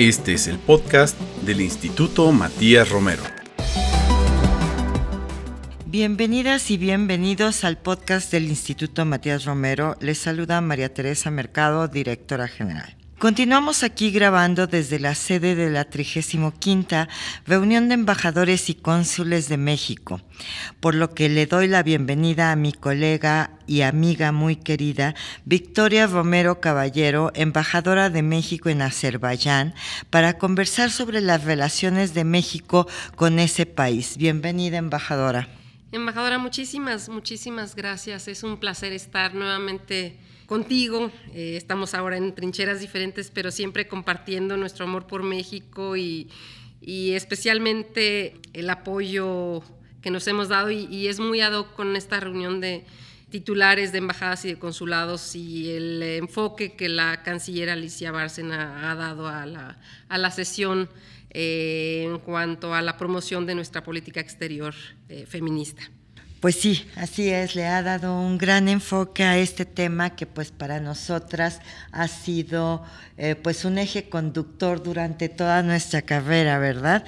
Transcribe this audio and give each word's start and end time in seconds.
Este 0.00 0.32
es 0.32 0.46
el 0.46 0.58
podcast 0.58 1.20
del 1.42 1.60
Instituto 1.60 2.32
Matías 2.32 2.88
Romero. 2.88 3.22
Bienvenidas 5.84 6.70
y 6.70 6.78
bienvenidos 6.78 7.64
al 7.64 7.76
podcast 7.76 8.32
del 8.32 8.44
Instituto 8.44 9.04
Matías 9.04 9.44
Romero. 9.44 9.98
Les 10.00 10.16
saluda 10.16 10.62
María 10.62 10.94
Teresa 10.94 11.30
Mercado, 11.30 11.86
directora 11.86 12.48
general. 12.48 12.96
Continuamos 13.20 13.82
aquí 13.82 14.12
grabando 14.12 14.66
desde 14.66 14.98
la 14.98 15.14
sede 15.14 15.54
de 15.54 15.68
la 15.68 15.84
35 15.84 16.54
Reunión 17.46 17.90
de 17.90 17.94
Embajadores 17.94 18.70
y 18.70 18.74
Cónsules 18.74 19.46
de 19.50 19.58
México, 19.58 20.22
por 20.80 20.94
lo 20.94 21.12
que 21.12 21.28
le 21.28 21.44
doy 21.44 21.68
la 21.68 21.82
bienvenida 21.82 22.50
a 22.50 22.56
mi 22.56 22.72
colega 22.72 23.50
y 23.66 23.82
amiga 23.82 24.32
muy 24.32 24.56
querida, 24.56 25.14
Victoria 25.44 26.06
Romero 26.06 26.62
Caballero, 26.62 27.30
embajadora 27.34 28.08
de 28.08 28.22
México 28.22 28.70
en 28.70 28.80
Azerbaiyán, 28.80 29.74
para 30.08 30.38
conversar 30.38 30.90
sobre 30.90 31.20
las 31.20 31.44
relaciones 31.44 32.14
de 32.14 32.24
México 32.24 32.88
con 33.16 33.38
ese 33.38 33.66
país. 33.66 34.16
Bienvenida, 34.16 34.78
embajadora. 34.78 35.46
Embajadora, 35.92 36.38
muchísimas, 36.38 37.10
muchísimas 37.10 37.76
gracias. 37.76 38.28
Es 38.28 38.44
un 38.44 38.56
placer 38.56 38.94
estar 38.94 39.34
nuevamente 39.34 40.16
contigo. 40.50 41.12
Eh, 41.32 41.54
estamos 41.56 41.94
ahora 41.94 42.16
en 42.16 42.34
trincheras 42.34 42.80
diferentes, 42.80 43.30
pero 43.32 43.52
siempre 43.52 43.86
compartiendo 43.86 44.56
nuestro 44.56 44.84
amor 44.84 45.06
por 45.06 45.22
México 45.22 45.96
y, 45.96 46.28
especialmente 46.82 48.34
el 48.52 48.68
apoyo 48.68 49.62
que 50.02 50.10
nos 50.10 50.26
hemos 50.26 50.48
dado 50.48 50.72
y, 50.72 51.06
es 51.06 51.20
muy 51.20 51.40
ad 51.40 51.52
hoc 51.52 51.72
con 51.74 51.94
esta 51.94 52.18
reunión 52.18 52.60
de 52.60 52.84
titulares 53.30 53.92
de 53.92 53.98
embajadas 53.98 54.44
y 54.44 54.48
de 54.48 54.58
consulados 54.58 55.36
y 55.36 55.70
el 55.70 56.02
enfoque 56.02 56.72
que 56.72 56.88
la 56.88 57.22
canciller 57.22 57.70
Alicia 57.70 58.10
Bárcena 58.10 58.90
ha 58.90 58.96
dado 58.96 59.28
a 59.28 59.46
la, 59.46 59.78
a 60.08 60.18
la 60.18 60.32
sesión 60.32 60.88
eh, 61.30 62.08
en 62.10 62.18
cuanto 62.18 62.74
a 62.74 62.82
la 62.82 62.96
promoción 62.96 63.46
de 63.46 63.54
nuestra 63.54 63.84
política 63.84 64.18
exterior 64.18 64.74
eh, 65.08 65.26
feminista. 65.28 65.88
Pues 66.40 66.54
sí, 66.54 66.90
así 66.96 67.28
es, 67.28 67.54
le 67.54 67.66
ha 67.66 67.82
dado 67.82 68.18
un 68.18 68.38
gran 68.38 68.70
enfoque 68.70 69.24
a 69.24 69.36
este 69.36 69.66
tema 69.66 70.16
que 70.16 70.24
pues 70.24 70.50
para 70.50 70.80
nosotras 70.80 71.60
ha 71.92 72.08
sido 72.08 72.82
eh, 73.18 73.34
pues 73.34 73.66
un 73.66 73.76
eje 73.76 74.08
conductor 74.08 74.82
durante 74.82 75.28
toda 75.28 75.62
nuestra 75.62 76.00
carrera, 76.00 76.58
¿verdad? 76.58 77.04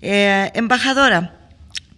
Eh, 0.00 0.52
embajadora, 0.54 1.43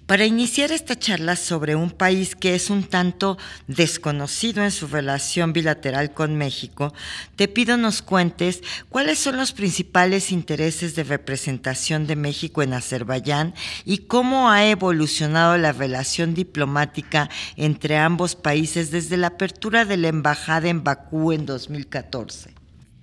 para 0.06 0.24
iniciar 0.24 0.70
esta 0.70 0.96
charla 0.96 1.34
sobre 1.34 1.74
un 1.74 1.90
país 1.90 2.36
que 2.36 2.54
es 2.54 2.70
un 2.70 2.84
tanto 2.84 3.38
desconocido 3.66 4.62
en 4.62 4.70
su 4.70 4.86
relación 4.86 5.52
bilateral 5.52 6.14
con 6.14 6.36
México, 6.36 6.94
te 7.34 7.48
pido 7.48 7.76
nos 7.76 8.02
cuentes 8.02 8.62
cuáles 8.88 9.18
son 9.18 9.36
los 9.36 9.52
principales 9.52 10.30
intereses 10.30 10.94
de 10.94 11.02
representación 11.02 12.06
de 12.06 12.14
México 12.14 12.62
en 12.62 12.72
Azerbaiyán 12.72 13.54
y 13.84 13.98
cómo 13.98 14.48
ha 14.50 14.68
evolucionado 14.68 15.58
la 15.58 15.72
relación 15.72 16.34
diplomática 16.34 17.28
entre 17.56 17.96
ambos 17.96 18.36
países 18.36 18.92
desde 18.92 19.16
la 19.16 19.28
apertura 19.28 19.84
de 19.84 19.96
la 19.96 20.08
embajada 20.08 20.68
en 20.68 20.84
Bakú 20.84 21.32
en 21.32 21.46
2014. 21.46 22.54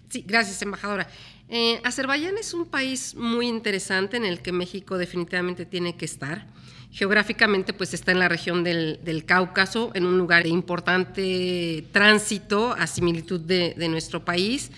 Sí, 0.09 0.24
gracias, 0.26 0.62
embajadora. 0.62 1.08
Eh, 1.50 1.81
Azerbaiyán 1.84 2.38
es 2.38 2.54
un 2.54 2.66
país 2.66 3.16
muy 3.16 3.48
interesante 3.48 4.16
en 4.16 4.24
el 4.24 4.42
que 4.42 4.52
México 4.52 4.98
definitivamente 4.98 5.66
tiene 5.66 5.98
que 5.98 6.06
estar. 6.06 6.48
Geográficamente, 6.94 7.74
pues 7.74 7.96
está 7.96 8.12
en 8.12 8.20
la 8.20 8.30
región 8.30 8.64
del, 8.64 9.24
Cáucaso, 9.26 9.90
en 9.96 10.06
un 10.06 10.20
lugar 10.20 10.44
de 10.44 10.50
importante 10.50 11.88
tránsito 11.92 12.76
a 12.78 12.86
similitud 12.86 13.40
de, 13.42 13.74
nuestro 13.90 14.24
país. 14.24 14.70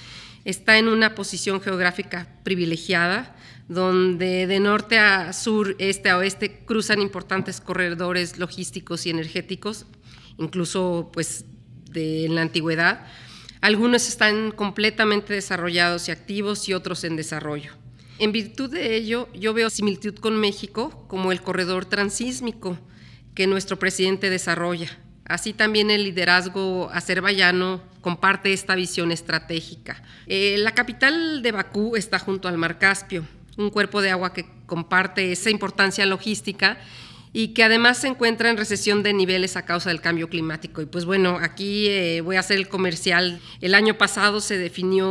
Está 0.46 0.78
en 0.78 0.88
una 0.88 1.14
posición 1.14 1.60
geográfica 1.60 2.30
privilegiada, 2.44 3.36
donde 3.68 4.48
de 4.48 4.60
norte 4.62 4.98
a 4.98 5.34
sur, 5.34 5.76
este 5.78 6.10
a 6.10 6.18
oeste, 6.18 6.62
cruzan 6.64 7.02
importantes 7.02 7.60
corredores 7.60 8.38
logísticos 8.38 9.06
y 9.06 9.10
energéticos, 9.10 9.86
incluso 10.38 11.10
pues 11.12 11.44
de 11.92 12.28
la 12.30 12.44
antigüedad. 12.44 13.06
Algunos 13.60 14.08
están 14.08 14.52
completamente 14.52 15.34
desarrollados 15.34 16.08
y 16.08 16.12
activos 16.12 16.70
y 16.70 16.74
otros 16.74 17.04
en 17.04 17.18
desarrollo. 17.18 17.74
En 18.18 18.32
virtud 18.32 18.70
de 18.70 18.96
ello, 18.96 19.28
yo 19.34 19.54
veo 19.54 19.70
similitud 19.70 20.16
con 20.16 20.40
México 20.40 21.06
como 21.10 21.32
el 21.34 21.42
corredor 21.42 21.86
transísmico 21.86 22.78
que 23.34 23.46
nuestro 23.46 23.78
presidente 23.78 24.30
desarrolla. 24.30 24.98
Así 25.26 25.54
también 25.54 25.92
el 25.92 26.04
liderazgo 26.04 26.90
azerbaiyano 26.94 27.82
comparte 28.00 28.54
esta 28.54 28.76
visión 28.76 29.12
estratégica. 29.12 30.02
Eh, 30.28 30.56
la 30.60 30.74
capital 30.74 31.42
de 31.42 31.52
Bakú 31.52 31.96
está 31.96 32.20
junto 32.20 32.48
al 32.48 32.58
Mar 32.58 32.80
Caspio, 32.80 33.26
un 33.58 33.70
cuerpo 33.70 34.02
de 34.02 34.12
agua 34.12 34.32
que 34.32 34.46
comparte 34.66 35.32
esa 35.32 35.50
importancia 35.50 36.06
logística 36.06 36.78
y 37.34 37.50
que 37.50 37.64
además 37.66 37.98
se 37.98 38.08
encuentra 38.08 38.50
en 38.50 38.56
recesión 38.56 39.04
de 39.04 39.14
niveles 39.14 39.58
a 39.58 39.66
causa 39.66 39.90
del 39.90 40.00
cambio 40.00 40.30
climático. 40.30 40.82
Y 40.82 40.86
pues 40.86 41.04
bueno, 41.04 41.38
aquí 41.42 41.88
eh, 41.90 42.22
voy 42.22 42.38
a 42.38 42.40
hacer 42.40 42.56
el 42.56 42.70
comercial. 42.70 43.42
El 43.60 43.76
año 43.76 43.98
pasado 43.98 44.40
se 44.40 44.58
definió 44.58 45.10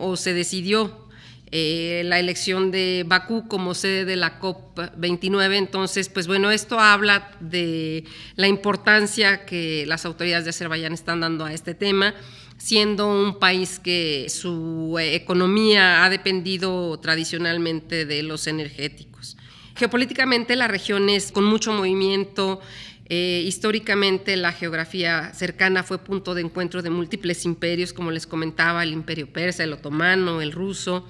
o 0.00 0.16
se 0.16 0.32
decidió 0.32 1.09
eh, 1.52 2.02
la 2.04 2.20
elección 2.20 2.70
de 2.70 3.04
Bakú 3.06 3.48
como 3.48 3.74
sede 3.74 4.04
de 4.04 4.16
la 4.16 4.38
COP29. 4.40 5.56
Entonces, 5.56 6.08
pues 6.08 6.28
bueno, 6.28 6.50
esto 6.50 6.78
habla 6.78 7.32
de 7.40 8.04
la 8.36 8.46
importancia 8.46 9.44
que 9.46 9.84
las 9.86 10.04
autoridades 10.04 10.44
de 10.44 10.50
Azerbaiyán 10.50 10.92
están 10.92 11.20
dando 11.20 11.44
a 11.44 11.52
este 11.52 11.74
tema, 11.74 12.14
siendo 12.56 13.08
un 13.08 13.40
país 13.40 13.80
que 13.80 14.26
su 14.28 14.96
economía 15.00 16.04
ha 16.04 16.10
dependido 16.10 17.00
tradicionalmente 17.00 18.06
de 18.06 18.22
los 18.22 18.46
energéticos. 18.46 19.36
Geopolíticamente 19.74 20.54
la 20.54 20.68
región 20.68 21.08
es 21.08 21.32
con 21.32 21.44
mucho 21.44 21.72
movimiento, 21.72 22.60
eh, 23.12 23.42
históricamente 23.44 24.36
la 24.36 24.52
geografía 24.52 25.34
cercana 25.34 25.82
fue 25.82 25.98
punto 25.98 26.32
de 26.32 26.42
encuentro 26.42 26.80
de 26.80 26.90
múltiples 26.90 27.44
imperios, 27.44 27.92
como 27.92 28.12
les 28.12 28.24
comentaba, 28.24 28.84
el 28.84 28.92
imperio 28.92 29.32
persa, 29.32 29.64
el 29.64 29.72
otomano, 29.72 30.40
el 30.40 30.52
ruso, 30.52 31.08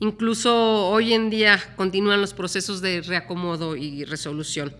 Incluso 0.00 0.88
hoy 0.88 1.12
en 1.12 1.28
día 1.28 1.60
continúan 1.76 2.22
los 2.22 2.32
procesos 2.32 2.80
de 2.80 3.02
reacomodo 3.02 3.76
y 3.76 4.04
resolución. 4.04 4.74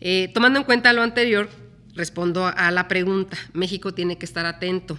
Eh, 0.00 0.30
tomando 0.32 0.58
en 0.58 0.64
cuenta 0.64 0.94
lo 0.94 1.02
anterior, 1.02 1.50
respondo 1.94 2.46
a 2.46 2.70
la 2.70 2.88
pregunta. 2.88 3.36
México 3.52 3.92
tiene 3.92 4.16
que 4.16 4.24
estar 4.24 4.46
atento, 4.46 4.98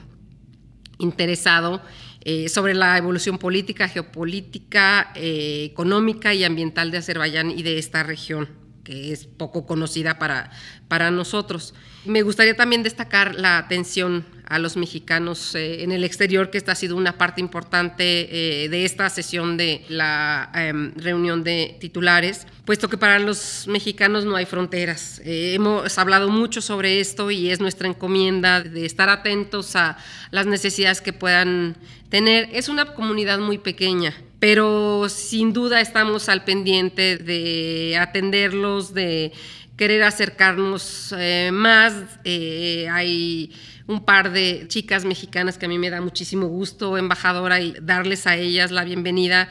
interesado 0.99 1.81
eh, 2.21 2.49
sobre 2.49 2.75
la 2.75 2.97
evolución 2.99 3.39
política, 3.39 3.87
geopolítica, 3.87 5.11
eh, 5.15 5.69
económica 5.71 6.35
y 6.35 6.43
ambiental 6.43 6.91
de 6.91 6.97
Azerbaiyán 6.99 7.49
y 7.49 7.63
de 7.63 7.79
esta 7.79 8.03
región, 8.03 8.49
que 8.83 9.11
es 9.11 9.25
poco 9.25 9.65
conocida 9.65 10.19
para, 10.19 10.51
para 10.87 11.09
nosotros. 11.09 11.73
Me 12.07 12.21
gustaría 12.21 12.55
también 12.55 12.83
destacar 12.83 13.35
la 13.35 13.57
atención 13.57 14.25
a 14.45 14.59
los 14.59 14.77
mexicanos 14.77 15.55
eh, 15.55 15.83
en 15.83 15.91
el 15.91 16.05
exterior, 16.05 16.49
que 16.49 16.57
esta 16.57 16.71
ha 16.71 16.75
sido 16.75 16.95
una 16.95 17.17
parte 17.17 17.41
importante 17.41 18.63
eh, 18.63 18.69
de 18.69 18.85
esta 18.85 19.09
sesión 19.09 19.57
de 19.57 19.83
la 19.89 20.49
em, 20.55 20.93
reunión 20.95 21.43
de 21.43 21.75
titulares, 21.81 22.47
puesto 22.63 22.87
que 22.87 22.97
para 22.97 23.19
los 23.19 23.67
mexicanos 23.67 24.23
no 24.23 24.37
hay 24.37 24.45
fronteras. 24.45 25.21
Eh, 25.25 25.53
hemos 25.55 25.97
hablado 25.97 26.29
mucho 26.29 26.61
sobre 26.61 27.01
esto 27.01 27.29
y 27.29 27.51
es 27.51 27.59
nuestra 27.59 27.89
encomienda 27.89 28.61
de 28.61 28.85
estar 28.85 29.09
atentos 29.09 29.75
a 29.75 29.97
las 30.31 30.45
necesidades 30.45 31.01
que 31.01 31.11
puedan 31.11 31.75
tener. 32.09 32.49
Es 32.53 32.69
una 32.69 32.85
comunidad 32.93 33.39
muy 33.39 33.57
pequeña, 33.57 34.13
pero 34.39 35.09
sin 35.09 35.51
duda 35.51 35.81
estamos 35.81 36.29
al 36.29 36.45
pendiente 36.45 37.17
de 37.17 37.97
atenderlos, 37.99 38.93
de 38.93 39.33
querer 39.77 40.03
acercarnos 40.03 41.15
más. 41.51 41.93
hay 42.25 43.51
un 43.87 44.03
par 44.03 44.31
de 44.31 44.65
chicas 44.67 45.05
mexicanas 45.05 45.57
que 45.57 45.65
a 45.65 45.69
mí 45.69 45.79
me 45.79 45.89
da 45.89 46.01
muchísimo 46.01 46.47
gusto, 46.47 46.97
embajadora, 46.97 47.61
y 47.61 47.73
darles 47.81 48.27
a 48.27 48.35
ellas 48.35 48.71
la 48.71 48.83
bienvenida. 48.83 49.49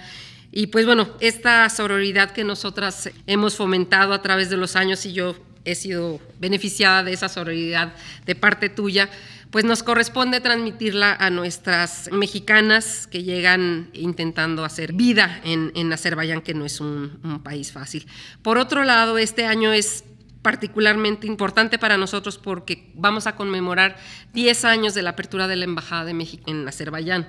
Y 0.53 0.69
pues 0.69 0.87
bueno, 0.87 1.09
esta 1.21 1.69
sororidad 1.71 2.31
que 2.33 2.45
nosotras 2.45 3.11
hemos 3.27 3.57
fomentado 3.57 4.13
a 4.13 4.23
través 4.23 4.51
de 4.51 4.57
los 4.57 4.77
años 4.77 5.05
y 5.07 5.13
yo 5.13 5.37
he 5.65 5.75
sido 5.75 6.21
beneficiada 6.39 7.03
de 7.03 7.13
esa 7.13 7.29
sororidad 7.29 7.95
de 8.25 8.35
parte 8.35 8.69
tuya, 8.69 9.11
pues 9.51 9.65
nos 9.65 9.83
corresponde 9.83 10.41
transmitirla 10.41 11.15
a 11.15 11.31
nuestras 11.31 12.11
mexicanas 12.13 13.07
que 13.07 13.23
llegan 13.23 13.89
intentando 13.93 14.65
hacer 14.65 14.93
vida 14.93 15.41
en, 15.45 15.73
en 15.75 15.93
Azerbaiyán, 15.93 16.43
que 16.43 16.55
no 16.55 16.65
es 16.67 16.81
un, 16.81 17.19
un 17.25 17.43
país 17.43 17.73
fácil. 17.73 18.07
Por 18.43 18.59
otro 18.59 18.85
lado, 18.85 19.19
este 19.19 19.47
año 19.47 19.73
es 19.73 20.05
particularmente 20.47 21.27
importante 21.27 21.77
para 21.77 21.97
nosotros 21.97 22.39
porque 22.39 22.93
vamos 22.95 23.27
a 23.27 23.35
conmemorar 23.35 23.97
10 24.33 24.65
años 24.65 24.95
de 24.95 25.03
la 25.03 25.11
apertura 25.11 25.49
de 25.49 25.57
la 25.57 25.65
Embajada 25.65 26.05
de 26.05 26.15
México 26.15 26.45
en 26.49 26.69
Azerbaiyán. 26.69 27.29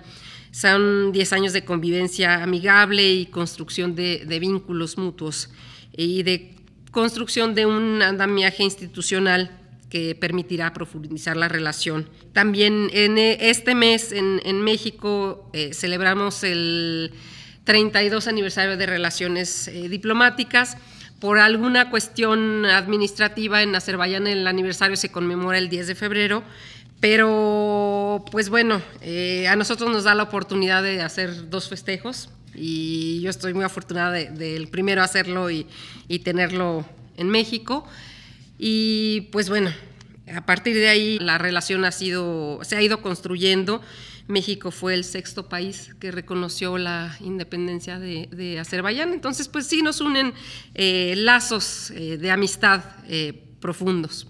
Son 0.52 1.12
10 1.12 1.34
años 1.34 1.52
de 1.52 1.66
convivencia 1.66 2.44
amigable 2.44 3.12
y 3.12 3.26
construcción 3.26 3.96
de, 3.96 4.38
vínculos 4.40 5.00
mutuos 5.00 5.50
y 5.94 6.22
de 6.22 6.54
construcción 6.92 7.56
de 7.56 7.66
un 7.66 8.04
andamiaje 8.04 8.62
institucional 8.62 9.50
que 9.90 10.14
permitirá 10.14 10.72
profundizar 10.72 11.36
la 11.38 11.48
relación. 11.48 12.08
También 12.34 12.92
en 12.94 13.18
este 13.18 13.74
mes 13.74 14.12
en, 14.12 14.62
México 14.62 15.50
eh, 15.54 15.74
celebramos 15.74 16.44
el 16.44 17.14
32 17.64 18.28
aniversario 18.28 18.78
de 18.78 18.86
relaciones 18.86 19.70
eh, 19.70 19.90
diplomáticas. 19.90 20.78
Por 21.20 21.40
alguna 21.40 21.90
cuestión 21.90 22.66
administrativa 22.66 23.64
en 23.64 23.76
Azerbaiyán 23.76 24.28
el 24.28 24.46
aniversario 24.46 24.96
se 24.96 25.10
conmemora 25.10 25.58
el 25.58 25.68
10 25.68 25.88
de 25.88 25.96
febrero, 25.96 26.44
pero 27.00 28.24
pues 28.32 28.50
bueno, 28.50 28.82
eh, 29.02 29.48
a 29.48 29.56
nosotros 29.56 29.92
nos 29.92 30.04
da 30.04 30.14
la 30.14 30.24
oportunidad 30.24 30.84
de 30.84 31.02
hacer 31.02 31.50
dos 31.50 31.70
festejos 31.70 32.30
y 32.54 33.20
yo 33.22 33.30
estoy 33.30 33.54
muy 33.54 33.64
afortunada 33.64 34.12
del 34.12 34.68
primero 34.68 35.02
hacerlo 35.02 35.50
y, 35.50 35.66
y 36.08 36.20
tenerlo 36.20 36.86
en 37.18 37.30
México. 37.30 37.88
Y 38.60 39.22
pues 39.32 39.50
bueno, 39.50 39.72
a 40.34 40.46
partir 40.46 40.76
de 40.76 40.90
ahí 40.90 41.20
la 41.20 41.38
relación 41.38 41.86
ha 41.86 41.92
sido, 41.92 42.60
se 42.64 42.76
ha 42.76 42.82
ido 42.82 43.02
construyendo. 43.02 43.82
México 44.28 44.72
fue 44.72 44.94
el 44.94 45.04
sexto 45.04 45.48
país 45.48 45.96
que 46.00 46.12
reconoció 46.12 46.78
la 46.78 47.16
independencia 47.22 47.98
de, 47.98 48.60
Azerbaiyán. 48.60 49.14
Entonces, 49.14 49.48
pues 49.48 49.68
sí 49.68 49.82
nos 49.82 50.02
unen 50.02 50.34
eh, 50.74 51.14
lazos 51.18 51.92
eh, 51.92 52.18
de 52.18 52.32
amistad 52.32 52.84
eh, 53.08 53.42
profundos. 53.62 54.28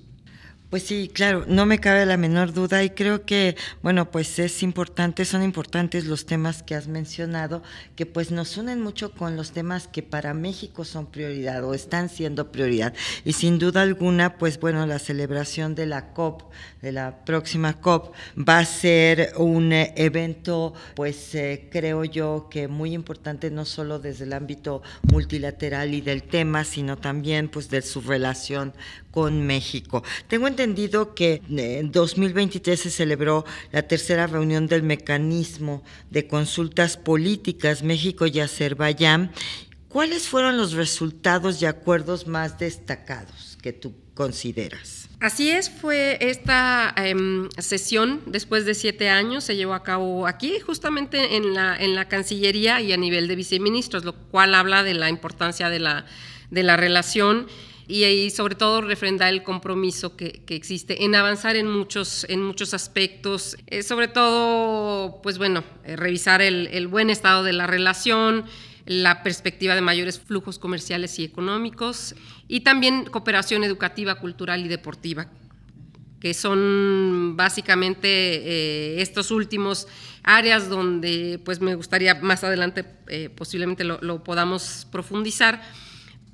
Pues 0.70 0.84
sí, 0.84 1.10
claro, 1.14 1.46
no 1.48 1.66
me 1.66 1.80
cabe 1.80 2.06
la 2.06 2.18
menor 2.18 2.52
duda 2.52 2.84
y 2.84 2.90
creo 2.90 3.26
que, 3.26 3.56
bueno, 3.82 4.12
pues 4.12 4.38
es 4.38 4.62
importante, 4.64 5.24
son 5.24 5.42
importantes 5.42 6.04
los 6.04 6.26
temas 6.26 6.62
que 6.62 6.76
has 6.76 6.90
mencionado, 6.90 7.64
que 7.96 8.06
pues 8.06 8.32
nos 8.32 8.58
unen 8.58 8.82
mucho 8.82 9.14
con 9.14 9.38
los 9.38 9.52
temas 9.52 9.88
que 9.88 10.04
para 10.04 10.34
México 10.34 10.84
son 10.84 11.06
prioridad 11.06 11.64
o 11.64 11.74
están 11.74 12.10
siendo 12.10 12.52
prioridad. 12.52 12.94
Y 13.24 13.32
sin 13.32 13.60
duda 13.60 13.82
alguna, 13.82 14.38
pues 14.38 14.60
bueno, 14.60 14.86
la 14.86 15.00
celebración 15.00 15.74
de 15.74 15.86
la 15.86 16.12
COP, 16.12 16.52
de 16.82 16.92
la 16.92 17.24
próxima 17.24 17.80
COP, 17.80 18.14
va 18.38 18.60
a 18.60 18.66
ser 18.66 19.32
un 19.38 19.72
evento, 19.72 20.74
pues 20.98 21.34
eh, 21.34 21.70
creo 21.72 22.04
yo 22.04 22.50
que 22.52 22.68
muy 22.68 22.94
importante, 22.94 23.52
no 23.52 23.64
solo 23.64 24.00
desde 24.00 24.26
el 24.26 24.34
ámbito 24.34 24.84
multilateral 25.14 25.94
y 25.94 26.02
del 26.02 26.24
tema, 26.24 26.66
sino 26.66 26.98
también 26.98 27.48
pues 27.48 27.70
de 27.70 27.82
su 27.82 28.02
relación 28.02 28.74
con 29.12 29.48
México. 29.48 30.04
Tengo 30.28 30.46
entendido 30.58 31.14
que 31.14 31.44
en 31.50 31.92
2023 31.92 32.80
se 32.80 32.90
celebró 32.90 33.46
la 33.72 33.84
tercera 33.84 34.26
reunión 34.26 34.66
del 34.66 34.82
mecanismo 34.82 35.84
de 36.10 36.26
consultas 36.26 36.98
políticas 36.98 37.84
México 37.84 38.26
y 38.26 38.40
Azerbaiyán. 38.40 39.32
¿Cuáles 39.88 40.28
fueron 40.28 40.58
los 40.58 40.74
resultados 40.74 41.62
y 41.62 41.68
acuerdos 41.68 42.26
más 42.26 42.58
destacados 42.58 43.60
que 43.62 43.72
tú 43.72 43.94
consideras? 44.16 45.08
Así 45.20 45.52
es, 45.52 45.70
fue 45.70 46.18
esta 46.22 46.92
em, 46.98 47.50
sesión 47.60 48.24
después 48.26 48.66
de 48.66 48.74
siete 48.74 49.10
años, 49.10 49.44
se 49.44 49.56
llevó 49.56 49.76
a 49.76 49.84
cabo 49.84 50.26
aquí, 50.26 50.60
justamente 50.60 51.38
en 51.38 51.54
la, 51.54 51.78
en 51.78 51.94
la 51.94 52.08
Cancillería 52.08 52.82
y 52.82 52.94
a 52.94 52.98
nivel 52.98 53.28
de 53.28 53.36
viceministros, 53.36 54.06
lo 54.06 54.16
cual 54.16 54.56
habla 54.56 54.82
de 54.82 54.96
la 54.96 55.10
importancia 55.10 55.70
de 55.70 55.80
la, 55.80 56.06
de 56.50 56.64
la 56.64 56.78
relación 56.78 57.48
y 57.88 58.04
ahí 58.04 58.30
sobre 58.30 58.56
todo 58.56 58.82
refrendar 58.82 59.32
el 59.34 59.44
compromiso 59.44 60.18
que, 60.18 60.44
existe 60.50 61.06
en 61.06 61.16
avanzar 61.16 61.56
en 61.56 61.68
muchos, 61.68 62.26
en 62.30 62.44
muchos 62.44 62.74
aspectos, 62.74 63.56
eh, 63.68 63.82
sobre 63.82 64.10
todo, 64.10 65.22
pues 65.22 65.38
bueno, 65.38 65.64
eh, 65.86 65.96
revisar 65.96 66.42
el, 66.42 66.88
buen 66.88 67.10
estado 67.10 67.44
de 67.44 67.54
la 67.54 67.66
relación, 67.66 68.46
la 68.86 69.24
perspectiva 69.24 69.74
de 69.76 69.82
mayores 69.82 70.20
flujos 70.20 70.60
comerciales 70.60 71.18
y 71.20 71.24
económicos 71.24 72.16
y 72.48 72.62
también 72.62 73.06
cooperación 73.06 73.64
educativa, 73.64 74.16
cultural 74.16 74.66
y 74.66 74.68
deportiva 74.68 75.28
que 76.20 76.34
son 76.34 77.36
básicamente 77.38 78.08
eh, 78.10 79.02
estos 79.02 79.30
últimos 79.30 79.88
áreas 80.24 80.68
donde 80.68 81.40
pues 81.46 81.62
me 81.62 81.76
gustaría 81.76 82.16
más 82.16 82.44
adelante 82.44 82.84
posiblemente 83.36 83.84
lo, 83.84 84.00
lo 84.02 84.24
podamos 84.24 84.88
profundizar 84.92 85.62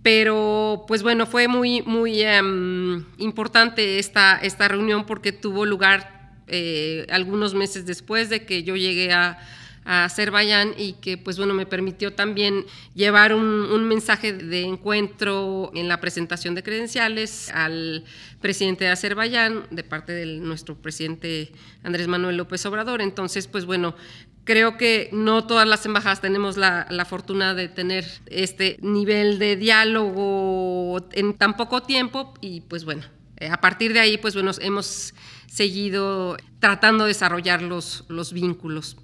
pero 0.04 0.84
pues 0.88 1.02
bueno, 1.02 1.26
fue 1.26 1.48
muy, 1.48 1.82
muy 1.82 2.22
em, 2.22 3.06
importante 3.18 4.00
esta, 4.00 4.38
esta 4.38 4.68
reunión 4.68 5.06
porque 5.06 5.32
tuvo 5.32 5.66
lugar 5.66 6.34
eh, 6.48 7.08
algunos 7.10 7.54
meses 7.54 7.86
después 7.86 8.30
de 8.30 8.46
que 8.46 8.64
yo 8.64 8.76
llegué 8.76 9.14
a, 9.14 9.40
Azerbaiyán 9.86 10.76
y 10.78 10.94
que 10.94 11.18
pues 11.18 11.38
bueno 11.38 11.54
me 11.54 11.66
permitió 11.66 12.14
también 12.14 12.64
llevar 12.96 13.34
un, 13.34 13.44
un, 13.44 13.86
mensaje 13.86 14.32
de 14.32 14.62
encuentro 14.62 15.72
en 15.76 15.90
la 15.90 16.00
presentación 16.00 16.56
de 16.56 16.64
credenciales 16.64 17.50
al 17.50 18.06
presidente 18.40 18.86
de 18.86 18.92
Azerbaiyán 18.92 19.66
de 19.72 19.84
parte 19.84 20.14
de 20.14 20.26
nuestro 20.38 20.76
presidente 20.78 21.52
Andrés 21.84 22.08
Manuel 22.08 22.38
López 22.38 22.66
Obrador. 22.66 23.02
Entonces 23.02 23.48
pues 23.50 23.66
bueno 23.66 23.94
Creo 24.44 24.78
que 24.78 25.10
no 25.14 25.48
todas 25.48 25.68
las 25.68 25.86
embajadas 25.86 26.20
tenemos 26.20 26.58
la, 26.58 27.06
fortuna 27.10 27.54
de 27.54 27.70
tener 27.70 28.06
este 28.26 28.78
nivel 28.82 29.40
de 29.40 29.56
diálogo 29.56 30.98
en 31.14 31.34
tan 31.34 31.56
poco 31.56 31.84
tiempo 31.84 32.34
y 32.42 32.62
pues 32.62 32.84
bueno, 32.84 33.04
eh, 33.38 33.48
a 33.50 33.62
partir 33.62 33.94
de 33.94 34.02
ahí 34.02 34.18
pues 34.18 34.34
bueno, 34.34 34.52
hemos 34.60 35.14
seguido 35.48 36.38
tratando 36.60 37.06
de 37.06 37.10
desarrollar 37.10 37.62
los, 37.62 38.04
los 38.10 38.34
vínculos. 38.34 38.98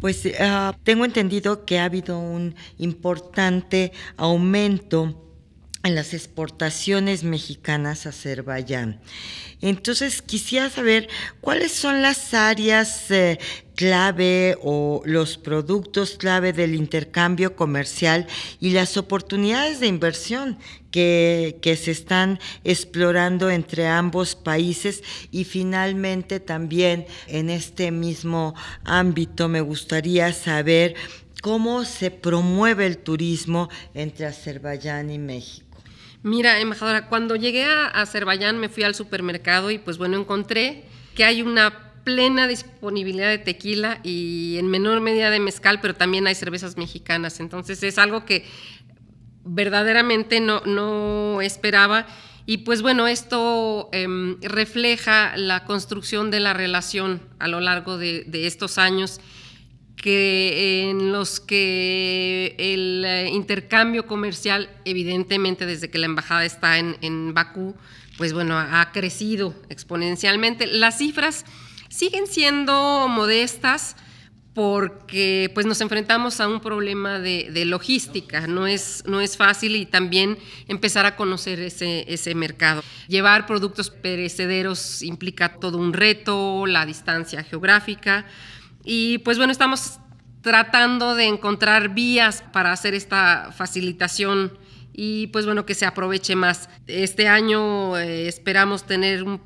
Pues 0.00 0.28
ah, 0.40 0.76
tengo 0.84 1.04
entendido 1.04 1.64
que 1.64 1.78
ha 1.78 1.84
habido 1.84 2.18
un 2.18 2.54
importante 2.78 3.92
aumento 4.16 5.22
en 5.86 5.94
las 5.94 6.14
exportaciones 6.14 7.22
mexicanas 7.22 8.06
a 8.06 8.08
Azerbaiyán. 8.08 9.00
Entonces, 9.60 10.20
quisiera 10.20 10.68
saber 10.68 11.08
cuáles 11.40 11.72
son 11.72 12.02
las 12.02 12.34
áreas 12.34 13.10
eh, 13.10 13.38
clave 13.76 14.56
o 14.62 15.02
los 15.04 15.38
productos 15.38 16.16
clave 16.18 16.52
del 16.52 16.74
intercambio 16.74 17.54
comercial 17.54 18.26
y 18.60 18.70
las 18.70 18.96
oportunidades 18.96 19.78
de 19.78 19.86
inversión 19.86 20.58
que, 20.90 21.58
que, 21.62 21.76
se 21.76 21.92
están 21.92 22.40
explorando 22.64 23.48
entre 23.50 23.86
ambos 23.86 24.34
países 24.34 25.02
y 25.30 25.44
finalmente 25.44 26.40
también 26.40 27.06
en 27.28 27.48
este 27.48 27.92
mismo 27.92 28.54
ámbito 28.84 29.48
me 29.48 29.60
gustaría 29.60 30.32
saber 30.32 30.96
cómo 31.42 31.84
se 31.84 32.10
promueve 32.10 32.86
el 32.86 32.98
turismo 32.98 33.68
entre 33.94 34.26
Azerbaiyán 34.26 35.10
y 35.10 35.18
México. 35.18 35.65
Mira, 36.26 36.58
embajadora, 36.58 37.06
cuando 37.06 37.36
llegué 37.36 37.62
a 37.62 37.86
Azerbaiyán 37.86 38.58
me 38.58 38.68
fui 38.68 38.82
al 38.82 38.96
supermercado 38.96 39.70
y 39.70 39.78
pues 39.78 39.96
bueno, 39.96 40.16
encontré 40.16 40.82
que 41.14 41.22
hay 41.22 41.40
una 41.40 41.92
plena 42.02 42.48
disponibilidad 42.48 43.28
de 43.28 43.38
tequila 43.38 44.00
y 44.02 44.56
en 44.58 44.66
menor 44.66 45.00
medida 45.00 45.30
de 45.30 45.38
mezcal, 45.38 45.80
pero 45.80 45.94
también 45.94 46.26
hay 46.26 46.34
cervezas 46.34 46.76
mexicanas. 46.76 47.38
Entonces 47.38 47.80
es 47.84 47.96
algo 47.96 48.24
que 48.24 48.44
verdaderamente 49.44 50.40
no, 50.40 50.62
no 50.62 51.42
esperaba. 51.42 52.08
Y 52.44 52.58
pues 52.58 52.82
bueno, 52.82 53.06
esto 53.06 53.88
em, 53.92 54.40
refleja 54.40 55.36
la 55.36 55.64
construcción 55.64 56.32
de 56.32 56.40
la 56.40 56.54
relación 56.54 57.22
a 57.38 57.46
lo 57.46 57.60
largo 57.60 57.98
de, 57.98 58.24
de 58.24 58.48
estos 58.48 58.78
años 58.78 59.20
que 59.96 60.90
en 60.90 61.12
los 61.12 61.40
que 61.40 62.54
el 62.58 63.04
eh, 63.04 63.28
intercambio 63.28 64.06
comercial, 64.06 64.70
evidentemente 64.84 65.66
desde 65.66 65.90
que 65.90 65.98
la 65.98 66.06
embajada 66.06 66.44
está 66.44 66.78
en, 66.78 66.96
en 67.00 67.34
Bakú, 67.34 67.74
pues 68.16 68.32
bueno, 68.32 68.58
ha 68.58 68.92
crecido 68.92 69.54
exponencialmente. 69.68 70.66
Las 70.66 70.98
cifras 70.98 71.44
siguen 71.88 72.26
siendo 72.26 73.08
modestas 73.08 73.96
porque 74.56 75.50
pues 75.52 75.66
nos 75.66 75.82
enfrentamos 75.82 76.40
a 76.40 76.48
un 76.48 76.60
problema 76.60 77.18
de, 77.18 77.64
logística, 77.66 78.46
no 78.46 78.66
es, 78.66 79.04
no 79.06 79.20
es 79.20 79.36
fácil 79.36 79.76
y 79.76 79.84
también 79.84 80.38
empezar 80.66 81.04
a 81.04 81.14
conocer 81.14 81.60
ese, 81.60 82.10
ese 82.10 82.34
mercado. 82.34 82.82
Llevar 83.06 83.44
productos 83.44 83.90
perecederos 83.90 85.02
implica 85.02 85.60
todo 85.60 85.76
un 85.76 85.92
reto, 85.92 86.64
la 86.64 86.86
distancia 86.86 87.44
geográfica, 87.44 88.24
y 88.86 89.18
pues 89.18 89.36
bueno, 89.36 89.52
estamos 89.52 89.98
tratando 90.42 91.16
de 91.16 91.24
encontrar 91.24 91.92
vías 91.92 92.44
para 92.52 92.70
hacer 92.70 92.94
esta 92.94 93.50
facilitación 93.52 94.56
y 94.92 95.26
pues 95.26 95.44
bueno, 95.44 95.66
que 95.66 95.74
se 95.74 95.84
aproveche 95.84 96.36
más. 96.36 96.70
Este 96.86 97.26
año 97.26 97.98
eh, 97.98 98.28
esperamos 98.28 98.86
tener 98.86 99.24
un 99.24 99.40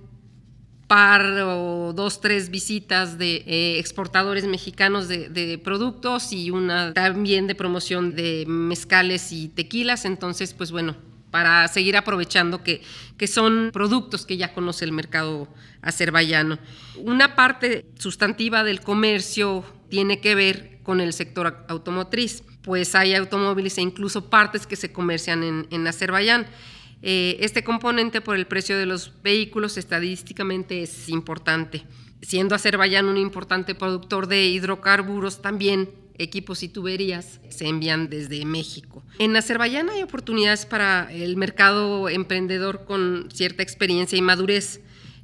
par 0.87 1.25
o 1.25 1.95
dos, 1.95 2.21
tres 2.21 2.51
visitas 2.51 3.17
de 3.17 3.37
eh, 3.47 3.79
exportadores 3.79 4.45
mexicanos 4.45 5.09
de, 5.09 5.31
de, 5.31 5.57
productos 5.57 6.33
y 6.33 6.51
una 6.51 6.93
también 6.93 7.47
de 7.47 7.55
promoción 7.55 8.15
de 8.15 8.45
mezcales 8.47 9.33
y 9.33 9.49
tequilas. 9.49 10.05
Entonces, 10.05 10.53
pues 10.53 10.71
bueno, 10.71 10.97
para 11.31 11.67
seguir 11.69 11.97
aprovechando 11.97 12.63
que, 12.63 12.83
que 13.17 13.27
son 13.27 13.71
productos 13.73 14.27
que 14.27 14.37
ya 14.37 14.53
conoce 14.53 14.85
el 14.85 14.93
mercado 14.93 15.49
azerbaiyano. 15.83 16.59
Una 16.97 17.37
parte 17.37 17.87
sustantiva 17.99 18.65
del 18.65 18.81
comercio 18.81 19.65
tiene 19.89 20.21
que 20.21 20.35
ver 20.35 20.79
con 20.83 21.01
el 21.01 21.13
sector 21.13 21.65
automotriz, 21.69 22.43
pues 22.63 22.95
hay 22.95 23.15
automóviles 23.15 23.79
e 23.79 23.83
incluso 23.83 24.29
partes 24.29 24.67
que 24.67 24.77
se 24.77 24.93
comercian 24.93 25.67
en, 25.71 25.87
Azerbaiyán. 25.87 26.47
Eh, 27.03 27.39
este 27.41 27.65
componente 27.65 28.21
por 28.21 28.37
el 28.37 28.47
precio 28.47 28.77
de 28.77 28.87
los 28.87 29.23
vehículos 29.23 29.79
estadísticamente 29.79 30.83
es 30.83 31.09
importante. 31.09 31.85
Siendo 32.23 32.55
Azerbaiyán 32.55 33.07
un 33.07 33.17
importante 33.17 33.75
productor 33.75 34.27
de 34.27 34.47
hidrocarburos, 34.47 35.41
también 35.41 35.91
equipos 36.23 36.63
y 36.63 36.69
tuberías 36.69 37.41
se 37.49 37.67
envían 37.67 38.09
desde 38.09 38.45
México. 38.45 39.03
En 39.19 39.37
Azerbaiyán 39.37 39.91
hay 39.91 40.03
oportunidades 40.03 40.67
para 40.67 41.13
el 41.13 41.37
mercado 41.37 42.09
emprendedor 42.09 42.85
con 42.85 43.29
cierta 43.33 43.63
experiencia 43.63 44.17
y 44.17 44.23
madurez 44.23 44.81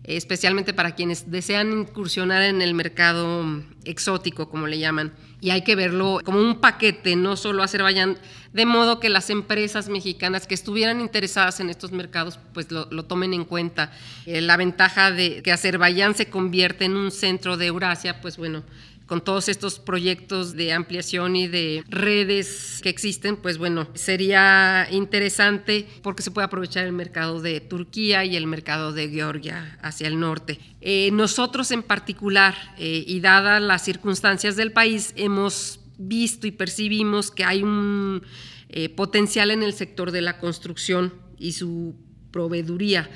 especialmente 0.06 0.72
para 0.72 0.94
quienes 0.94 1.30
desean 1.30 1.72
incursionar 1.72 2.42
en 2.42 2.62
el 2.62 2.74
mercado 2.74 3.44
exótico, 3.84 4.48
como 4.48 4.68
le 4.68 4.78
llaman. 4.78 5.12
Y 5.40 5.50
hay 5.50 5.62
que 5.62 5.74
verlo 5.74 6.20
como 6.24 6.38
un 6.38 6.60
paquete, 6.60 7.16
no 7.16 7.36
solo 7.36 7.62
Azerbaiyán, 7.62 8.16
de 8.52 8.66
modo 8.66 9.00
que 9.00 9.10
las 9.10 9.30
empresas 9.30 9.88
mexicanas 9.88 10.46
que 10.46 10.54
estuvieran 10.54 11.00
interesadas 11.00 11.60
en 11.60 11.70
estos 11.70 11.92
mercados, 11.92 12.38
pues 12.54 12.70
lo, 12.70 12.86
tomen 13.04 13.34
en 13.34 13.44
cuenta. 13.44 13.92
Eh, 14.26 14.40
la 14.40 14.56
ventaja 14.56 15.10
de 15.10 15.42
que 15.42 15.52
Azerbaiyán 15.52 16.14
se 16.14 16.30
convierte 16.30 16.84
en 16.84 16.96
un 16.96 17.10
centro 17.10 17.56
de 17.56 17.66
Eurasia, 17.66 18.20
pues 18.20 18.36
bueno, 18.36 18.62
con 19.06 19.20
todos 19.20 19.48
estos 19.48 19.78
proyectos 19.78 20.54
de 20.54 20.72
ampliación 20.72 21.36
y 21.36 21.46
de 21.46 21.84
redes 21.88 22.80
que 22.82 22.88
existen, 22.88 23.36
pues 23.36 23.56
bueno, 23.58 23.88
sería 23.94 24.88
interesante 24.90 25.86
porque 26.02 26.22
se 26.22 26.30
puede 26.30 26.46
aprovechar 26.46 26.84
el 26.84 26.92
mercado 26.92 27.40
de 27.40 27.60
Turquía 27.60 28.25
y 28.25 28.36
el 28.36 28.46
mercado 28.46 28.92
de 28.92 29.08
Georgia 29.08 29.78
hacia 29.80 30.08
el 30.08 30.18
norte. 30.18 30.58
Eh, 30.80 31.10
nosotros 31.12 31.70
en 31.70 31.82
particular, 31.82 32.54
eh, 32.78 33.04
y 33.06 33.20
dadas 33.20 33.62
las 33.62 33.84
circunstancias 33.84 34.56
del 34.56 34.72
país, 34.72 35.12
hemos 35.16 35.80
visto 35.98 36.46
y 36.46 36.50
percibimos 36.50 37.30
que 37.30 37.44
hay 37.44 37.62
un 37.62 38.22
eh, 38.68 38.88
potencial 38.88 39.50
en 39.50 39.62
el 39.62 39.72
sector 39.72 40.10
de 40.10 40.20
la 40.20 40.38
construcción 40.38 41.14
y 41.38 41.52
su 41.52 41.94
proveeduría 42.30 43.08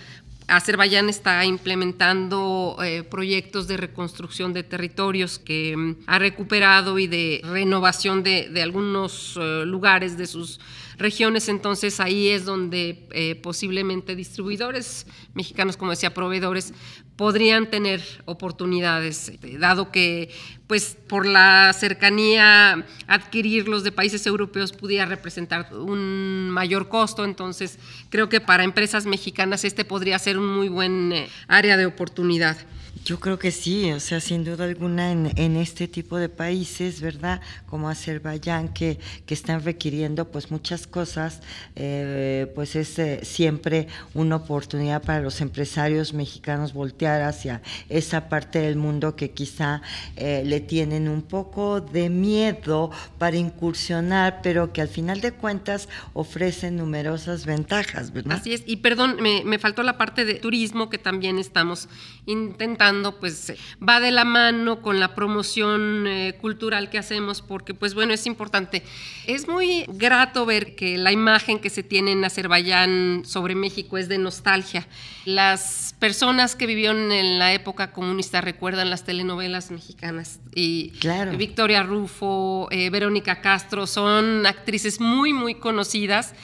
Azerbaiyán 0.51 1.09
está 1.09 1.45
implementando 1.45 2.77
eh, 2.83 3.05
proyectos 3.05 3.69
de 3.69 3.77
reconstrucción 3.77 4.53
de 4.53 4.65
territorios 4.65 5.39
que 5.39 5.77
mm, 5.77 5.97
ha 6.07 6.19
recuperado 6.19 6.99
y 6.99 7.07
de 7.07 7.41
renovación 7.45 8.23
de, 8.23 8.61
algunos 8.61 9.39
eh, 9.41 9.65
lugares 9.65 10.19
de 10.19 10.27
sus 10.27 10.61
regiones, 11.01 11.49
entonces 11.49 11.99
ahí 11.99 12.29
es 12.29 12.45
donde 12.45 13.09
eh, 13.13 13.35
posiblemente 13.35 14.15
distribuidores 14.15 15.07
mexicanos, 15.35 15.77
como 15.77 15.91
decía, 15.91 16.15
proveedores, 16.15 16.73
podrían 17.17 17.69
tener 17.69 18.03
oportunidades, 18.25 19.33
dado 19.59 19.91
que 19.91 20.31
pues 20.67 20.97
por 21.07 21.27
la 21.27 21.73
cercanía 21.79 22.87
adquirirlos 23.07 23.83
de 23.85 23.93
países 23.93 24.25
europeos 24.27 24.73
pudiera 24.73 25.05
representar 25.05 25.75
un 25.75 26.49
mayor 26.51 26.89
costo, 26.89 27.25
entonces 27.25 27.79
creo 28.09 28.29
que 28.29 28.41
para 28.41 28.65
empresas 28.65 29.05
mexicanas 29.05 29.65
este 29.65 29.85
podría 29.85 30.19
ser 30.19 30.39
un 30.39 30.47
muy 30.47 30.69
buen 30.69 31.13
eh, 31.13 31.29
área 31.49 31.77
de 31.77 31.87
oportunidad. 31.87 32.57
Yo 33.05 33.19
creo 33.19 33.39
que 33.39 33.51
sí, 33.51 33.91
o 33.93 34.01
sea, 34.01 34.21
sin 34.21 34.45
duda 34.45 34.65
alguna 34.65 35.11
en, 35.11 35.57
este 35.57 35.89
tipo 35.89 36.19
de 36.19 36.29
países, 36.29 37.01
¿verdad? 37.01 37.41
Como 37.67 37.89
Azerbaiyán, 37.89 38.69
que, 38.75 38.99
que 39.25 39.33
están 39.33 39.65
requiriendo 39.65 40.31
pues 40.31 40.51
muchas 40.51 40.87
cosas, 40.87 41.41
eh, 41.77 42.53
pues 42.55 42.77
es 42.77 42.99
eh, 42.99 43.21
siempre 43.23 43.89
una 44.13 44.37
oportunidad 44.37 45.03
para 45.03 45.21
los 45.21 45.41
empresarios 45.41 46.13
mexicanos 46.13 46.75
voltear 46.75 47.23
hacia 47.23 47.63
esa 47.89 48.29
parte 48.29 48.59
del 48.59 48.77
mundo 48.77 49.17
que 49.17 49.31
quizá 49.31 49.81
eh, 50.17 50.43
le 50.45 50.61
tienen 50.61 51.09
un 51.09 51.23
poco 51.23 51.81
de 51.81 52.11
miedo 52.11 52.91
para 53.19 53.37
incursionar, 53.37 54.41
pero 54.43 54.75
que 54.75 54.83
al 54.83 54.89
final 54.89 55.23
de 55.23 55.33
cuentas 55.33 55.89
ofrecen 56.13 56.77
numerosas 56.77 57.47
ventajas, 57.47 58.13
¿verdad? 58.13 58.39
Así 58.39 58.53
es, 58.53 58.63
y 58.67 58.77
perdón, 58.77 59.17
me, 59.23 59.43
me 59.45 59.59
faltó 59.59 59.83
la 59.83 59.97
parte 59.97 60.27
de 60.27 60.35
turismo 60.35 60.91
que 60.91 60.99
también 60.99 61.39
estamos 61.39 61.89
intentando 62.27 62.90
pues 63.19 63.53
va 63.87 64.01
de 64.01 64.11
la 64.11 64.25
mano 64.25 64.83
con 64.83 65.01
la 65.01 65.15
promoción 65.15 66.07
eh, 66.07 66.37
cultural 66.41 66.91
que 66.91 66.99
hacemos, 66.99 67.43
porque 67.43 67.75
pues 67.75 67.95
bueno, 67.95 68.13
es 68.13 68.27
importante. 68.27 68.83
Es 69.27 69.49
muy 69.49 69.85
grato 69.89 70.47
ver 70.47 70.75
que 70.75 70.99
la 70.99 71.13
imagen 71.13 71.59
que 71.59 71.71
se 71.71 71.83
tiene 71.83 72.13
en 72.13 72.25
Azerbaiyán 72.25 73.23
sobre 73.25 73.55
México 73.55 73.99
es 73.99 74.09
de 74.09 74.19
nostalgia. 74.19 74.87
Las 75.25 75.95
personas 75.99 76.57
que 76.57 76.67
vivieron 76.67 77.13
en 77.13 77.39
la 77.39 77.53
época 77.53 77.93
comunista 77.93 78.41
recuerdan 78.41 78.91
las 78.91 79.05
telenovelas 79.05 79.71
mexicanas 79.71 80.41
y 80.55 80.93
Victoria 81.37 81.83
Rufo, 81.83 82.69
eh, 82.71 82.91
Verónica 82.91 83.41
Castro 83.41 83.87
son 83.87 84.47
actrices 84.47 85.01
muy, 85.01 85.33
muy 85.33 85.55
conocidas 85.55 86.35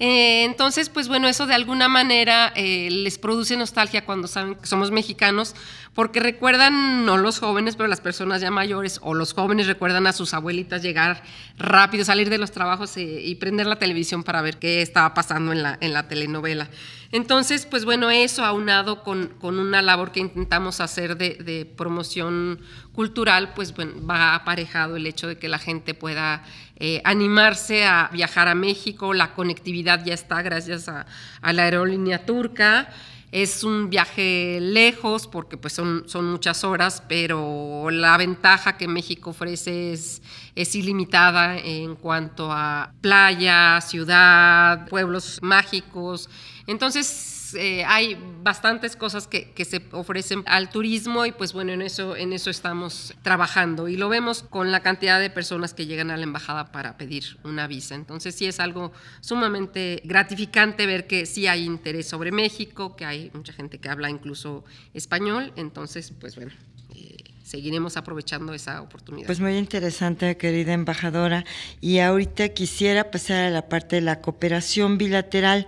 eh, 0.00 0.44
entonces, 0.44 0.88
pues 0.88 1.08
bueno, 1.08 1.26
eso 1.26 1.46
de 1.46 1.54
alguna 1.54 1.88
manera 1.88 2.52
eh, 2.54 2.88
les 2.90 3.18
produce 3.18 3.56
nostalgia 3.56 4.04
cuando 4.04 4.28
saben 4.28 4.54
que 4.54 4.66
somos 4.66 4.92
mexicanos, 4.92 5.56
porque 5.94 6.20
recuerdan, 6.20 7.04
no 7.04 7.16
los 7.16 7.40
jóvenes, 7.40 7.74
pero 7.74 7.88
las 7.88 8.00
personas 8.00 8.40
ya 8.40 8.52
mayores, 8.52 9.00
o 9.02 9.14
los 9.14 9.34
jóvenes 9.34 9.66
recuerdan 9.66 10.06
a 10.06 10.12
sus 10.12 10.34
abuelitas 10.34 10.82
llegar 10.82 11.22
rápido, 11.58 12.04
salir 12.04 12.30
de 12.30 12.38
los 12.38 12.52
trabajos 12.52 12.96
eh, 12.96 13.22
y 13.24 13.34
prender 13.36 13.66
la 13.66 13.76
televisión 13.76 14.22
para 14.22 14.40
ver 14.40 14.58
qué 14.58 14.82
estaba 14.82 15.14
pasando 15.14 15.52
en 15.52 15.62
la, 15.62 15.78
en 15.80 15.92
la 15.92 16.06
telenovela. 16.06 16.68
Entonces, 17.10 17.64
pues 17.64 17.86
bueno, 17.86 18.10
eso 18.10 18.44
aunado 18.44 19.02
con, 19.02 19.28
con 19.40 19.58
una 19.58 19.80
labor 19.80 20.12
que 20.12 20.20
intentamos 20.20 20.80
hacer 20.80 21.16
de, 21.16 21.64
promoción 21.76 22.60
cultural, 22.92 23.54
pues 23.54 23.74
bueno, 23.74 24.06
va 24.06 24.34
aparejado 24.34 24.96
el 24.96 25.06
hecho 25.06 25.26
de 25.26 25.38
que 25.38 25.48
la 25.48 25.58
gente 25.58 25.94
pueda 25.94 26.44
eh, 26.76 27.00
animarse 27.04 27.86
a 27.86 28.10
viajar 28.12 28.48
a 28.48 28.54
México. 28.54 29.14
La 29.14 29.32
conectividad 29.32 30.04
ya 30.04 30.12
está 30.12 30.42
gracias 30.42 30.88
a, 30.88 31.06
la 31.40 31.62
aerolínea 31.62 32.26
turca. 32.26 32.90
Es 33.32 33.62
un 33.62 33.90
viaje 33.90 34.58
lejos 34.60 35.26
porque 35.26 35.56
pues 35.58 35.74
son, 35.74 36.04
son 36.06 36.30
muchas 36.30 36.64
horas, 36.64 37.02
pero 37.08 37.88
la 37.90 38.16
ventaja 38.16 38.78
que 38.78 38.88
México 38.88 39.30
ofrece 39.30 39.92
es, 39.92 40.22
es 40.54 40.74
ilimitada 40.74 41.58
en 41.58 41.94
cuanto 41.94 42.50
a 42.50 42.92
playa, 43.02 43.80
ciudad, 43.82 44.88
pueblos 44.88 45.38
mágicos. 45.42 46.28
Entonces, 46.68 47.54
eh, 47.54 47.82
hay 47.86 48.14
bastantes 48.42 48.94
cosas 48.94 49.26
que, 49.26 49.52
se 49.64 49.82
ofrecen 49.92 50.42
al 50.44 50.68
turismo 50.68 51.24
y 51.24 51.32
pues 51.32 51.54
bueno, 51.54 51.72
en 51.72 51.80
eso, 51.80 52.14
en 52.14 52.34
eso 52.34 52.50
estamos 52.50 53.14
trabajando 53.22 53.88
y 53.88 53.96
lo 53.96 54.10
vemos 54.10 54.42
con 54.42 54.70
la 54.70 54.80
cantidad 54.80 55.18
de 55.18 55.30
personas 55.30 55.72
que 55.72 55.86
llegan 55.86 56.10
a 56.10 56.18
la 56.18 56.24
embajada 56.24 56.70
para 56.70 56.98
pedir 56.98 57.38
una 57.42 57.66
visa. 57.66 57.94
Entonces 57.94 58.34
sí 58.34 58.44
es 58.44 58.60
algo 58.60 58.92
sumamente 59.20 60.02
gratificante 60.04 60.84
ver 60.84 61.06
que 61.06 61.24
sí 61.24 61.46
hay 61.46 61.64
interés 61.64 62.06
sobre 62.06 62.32
México, 62.32 62.96
que 62.96 63.06
hay 63.06 63.30
mucha 63.32 63.54
gente 63.54 63.78
que 63.78 63.88
habla 63.88 64.10
incluso 64.10 64.62
español, 64.92 65.54
entonces 65.56 66.12
pues 66.20 66.36
bueno. 66.36 66.52
Eh, 66.94 67.16
seguiremos 67.44 67.96
aprovechando 67.96 68.52
esa 68.52 68.82
oportunidad. 68.82 69.26
Pues 69.26 69.40
muy 69.40 69.56
interesante, 69.56 70.36
querida 70.36 70.74
embajadora. 70.74 71.46
Y 71.80 72.00
ahorita 72.00 72.50
quisiera 72.50 73.10
pasar 73.10 73.44
a 73.44 73.50
la 73.50 73.70
parte 73.70 73.96
de 73.96 74.02
la 74.02 74.20
cooperación 74.20 74.98
bilateral. 74.98 75.66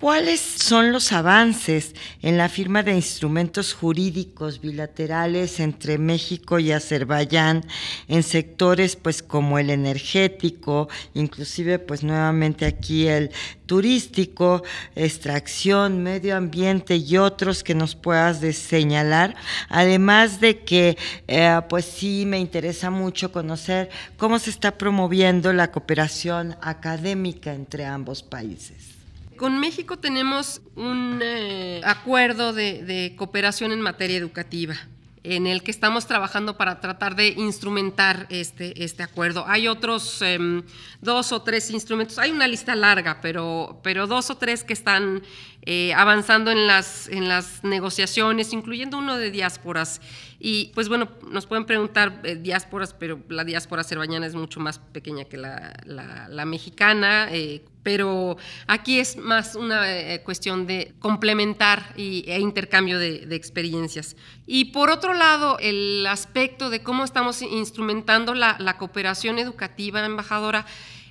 ¿Cuáles 0.00 0.40
son 0.40 0.92
los 0.92 1.10
avances 1.10 1.92
en 2.22 2.38
la 2.38 2.48
firma 2.48 2.84
de 2.84 2.94
instrumentos 2.94 3.74
jurídicos 3.74 4.60
bilaterales 4.60 5.58
entre 5.58 5.98
México 5.98 6.60
y 6.60 6.70
Azerbaiyán 6.70 7.64
en 8.06 8.22
sectores 8.22 8.94
pues 8.94 9.24
como 9.24 9.58
el 9.58 9.70
energético, 9.70 10.88
inclusive 11.14 11.80
pues 11.80 12.04
nuevamente 12.04 12.64
aquí 12.64 13.08
el 13.08 13.32
turístico, 13.66 14.62
extracción, 14.94 16.00
medio 16.04 16.36
ambiente 16.36 16.94
y 16.94 17.16
otros 17.16 17.64
que 17.64 17.74
nos 17.74 17.96
puedas 17.96 18.38
señalar? 18.56 19.34
Además 19.68 20.38
de 20.40 20.60
que 20.60 20.96
eh, 21.26 21.60
pues 21.68 21.84
sí 21.84 22.22
me 22.24 22.38
interesa 22.38 22.90
mucho 22.90 23.32
conocer 23.32 23.90
cómo 24.16 24.38
se 24.38 24.50
está 24.50 24.78
promoviendo 24.78 25.52
la 25.52 25.72
cooperación 25.72 26.54
académica 26.60 27.52
entre 27.52 27.84
ambos 27.84 28.22
países. 28.22 28.97
Con 29.38 29.60
México 29.60 29.96
tenemos 29.96 30.60
un 30.74 31.20
eh, 31.22 31.80
acuerdo 31.84 32.52
de, 32.52 33.14
cooperación 33.16 33.70
en 33.70 33.80
materia 33.80 34.16
educativa 34.16 34.74
en 35.22 35.46
el 35.46 35.62
que 35.62 35.70
estamos 35.70 36.06
trabajando 36.06 36.56
para 36.56 36.80
tratar 36.80 37.14
de 37.14 37.28
instrumentar 37.28 38.26
este, 38.30 38.82
este 38.82 39.04
acuerdo. 39.04 39.44
Hay 39.46 39.68
otros 39.68 40.22
em, 40.22 40.64
dos 41.00 41.30
o 41.30 41.42
tres 41.42 41.70
instrumentos, 41.70 42.18
hay 42.18 42.32
una 42.32 42.48
lista 42.48 42.74
larga, 42.74 43.20
pero, 43.20 43.78
pero 43.84 44.08
dos 44.08 44.28
o 44.30 44.36
tres 44.38 44.64
que 44.64 44.72
están 44.72 45.22
eh, 45.62 45.92
avanzando 45.92 46.50
en 46.50 46.66
las, 46.66 47.08
en 47.08 47.28
las 47.28 47.62
negociaciones, 47.64 48.52
incluyendo 48.52 48.96
uno 48.96 49.16
de 49.16 49.30
diásporas. 49.30 50.00
Y 50.38 50.70
pues 50.74 50.88
bueno, 50.88 51.08
nos 51.30 51.46
pueden 51.46 51.66
preguntar 51.66 52.20
eh, 52.24 52.36
diásporas, 52.36 52.94
pero 52.94 53.20
la 53.28 53.44
diáspora 53.44 53.82
azerbaiyana 53.82 54.26
es 54.26 54.34
mucho 54.34 54.60
más 54.60 54.78
pequeña 54.78 55.24
que 55.24 55.36
la, 55.36 56.44
mexicana. 56.46 57.28
Eh, 57.32 57.64
pero 57.82 58.36
aquí 58.66 59.00
es 59.00 59.16
más 59.16 59.56
una 59.56 59.82
cuestión 60.24 60.66
de 60.66 60.94
complementar 60.98 61.92
y, 61.96 62.24
e 62.26 62.38
intercambio 62.38 62.98
de, 62.98 63.34
experiencias. 63.34 64.16
Y 64.46 64.66
por 64.66 64.90
otro 64.90 65.14
lado, 65.14 65.58
el 65.58 66.06
aspecto 66.06 66.70
de 66.70 66.82
cómo 66.82 67.04
estamos 67.04 67.42
instrumentando 67.42 68.34
la 68.34 68.76
cooperación 68.78 69.38
educativa, 69.38 70.04
embajadora, 70.04 70.66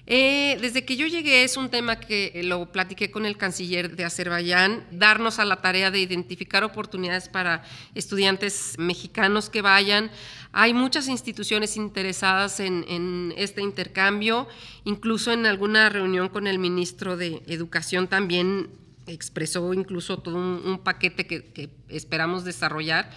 Eh, 0.10 0.58
desde 0.62 0.86
que 0.86 0.96
yo 0.96 1.06
llegué 1.06 1.44
es 1.44 1.58
un 1.58 1.70
tema 1.70 2.00
que 2.00 2.42
lo 2.46 2.72
platiqué 2.72 3.12
con 3.12 3.26
el 3.26 3.36
canciller 3.36 3.94
de 3.98 4.06
Azerbaiyán, 4.06 4.86
darnos 4.90 5.38
a 5.38 5.44
la 5.44 5.58
tarea 5.58 5.92
de 5.92 6.00
identificar 6.00 6.64
oportunidades 6.64 7.28
para 7.28 7.66
estudiantes 7.94 8.76
mexicanos 8.78 9.50
que 9.50 9.62
vayan. 9.62 10.10
Hay 10.54 10.74
muchas 10.74 11.10
instituciones 11.10 11.76
interesadas 11.76 12.62
en, 12.62 13.34
este 13.36 13.62
intercambio, 13.62 14.48
incluso 14.86 15.34
en 15.34 15.46
alguna 15.46 15.90
reunión 15.90 16.30
con 16.30 16.48
el 16.48 16.58
ministro 16.58 17.18
de 17.18 17.44
Educación 17.46 18.08
también 18.08 18.70
expresó 19.08 19.74
incluso 19.74 20.20
todo 20.20 20.38
un, 20.38 20.80
paquete 20.84 21.28
que 21.28 21.70
esperamos 21.90 22.46
desarrollar 22.46 23.10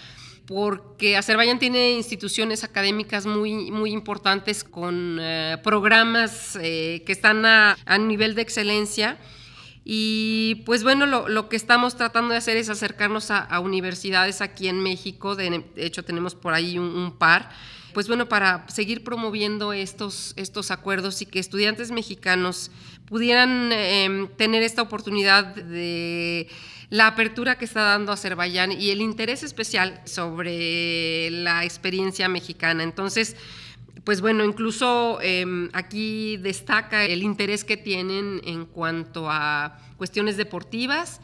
porque 0.51 1.17
Azerbaiyán 1.17 1.61
tiene 1.61 1.93
instituciones 1.93 2.65
académicas 2.65 3.25
muy, 3.25 3.71
muy 3.71 3.93
importantes 3.93 4.65
con 4.65 5.19
eh, 5.21 5.59
programas 5.63 6.59
eh, 6.61 7.05
que 7.07 7.13
están 7.13 7.47
a, 7.47 7.77
nivel 8.01 8.35
de 8.35 8.43
excelencia. 8.43 9.17
Y 9.85 10.65
pues 10.67 10.83
bueno, 10.83 11.07
lo, 11.07 11.49
que 11.49 11.55
estamos 11.55 11.97
tratando 11.97 12.33
de 12.33 12.39
hacer 12.39 12.57
es 12.57 12.69
acercarnos 12.69 13.31
a, 13.31 13.61
universidades 13.61 14.41
aquí 14.41 14.67
en 14.67 14.83
México, 14.83 15.37
de, 15.37 15.65
hecho 15.77 16.03
tenemos 16.03 16.35
por 16.35 16.53
ahí 16.53 16.81
un, 16.81 17.17
par, 17.17 17.51
pues 17.95 18.09
bueno, 18.09 18.29
para 18.29 18.69
seguir 18.69 19.05
promoviendo 19.05 19.73
estos, 19.73 20.33
estos 20.35 20.73
acuerdos 20.73 21.23
y 21.23 21.27
que 21.27 21.39
estudiantes 21.39 21.93
mexicanos 21.93 22.73
pudieran 23.11 23.73
em, 23.73 24.29
tener 24.29 24.63
esta 24.63 24.83
oportunidad 24.83 25.45
de 25.45 26.47
la 26.91 27.09
apertura 27.09 27.59
que 27.59 27.65
está 27.65 27.83
dando 27.83 28.13
Azerbaiyán 28.13 28.71
y 28.71 28.91
el 28.91 29.01
interés 29.01 29.43
especial 29.43 30.01
sobre 30.05 31.29
la 31.31 31.65
experiencia 31.65 32.29
mexicana. 32.29 32.85
Entonces, 32.85 33.37
pues 34.05 34.21
bueno, 34.21 34.45
incluso 34.45 35.19
em, 35.23 35.69
aquí 35.73 36.37
destaca 36.37 37.05
el 37.05 37.25
interés 37.25 37.65
que 37.65 37.77
tienen 37.77 38.41
en 38.45 38.65
cuanto 38.65 39.29
a 39.29 39.77
cuestiones 39.97 40.37
deportivas 40.37 41.21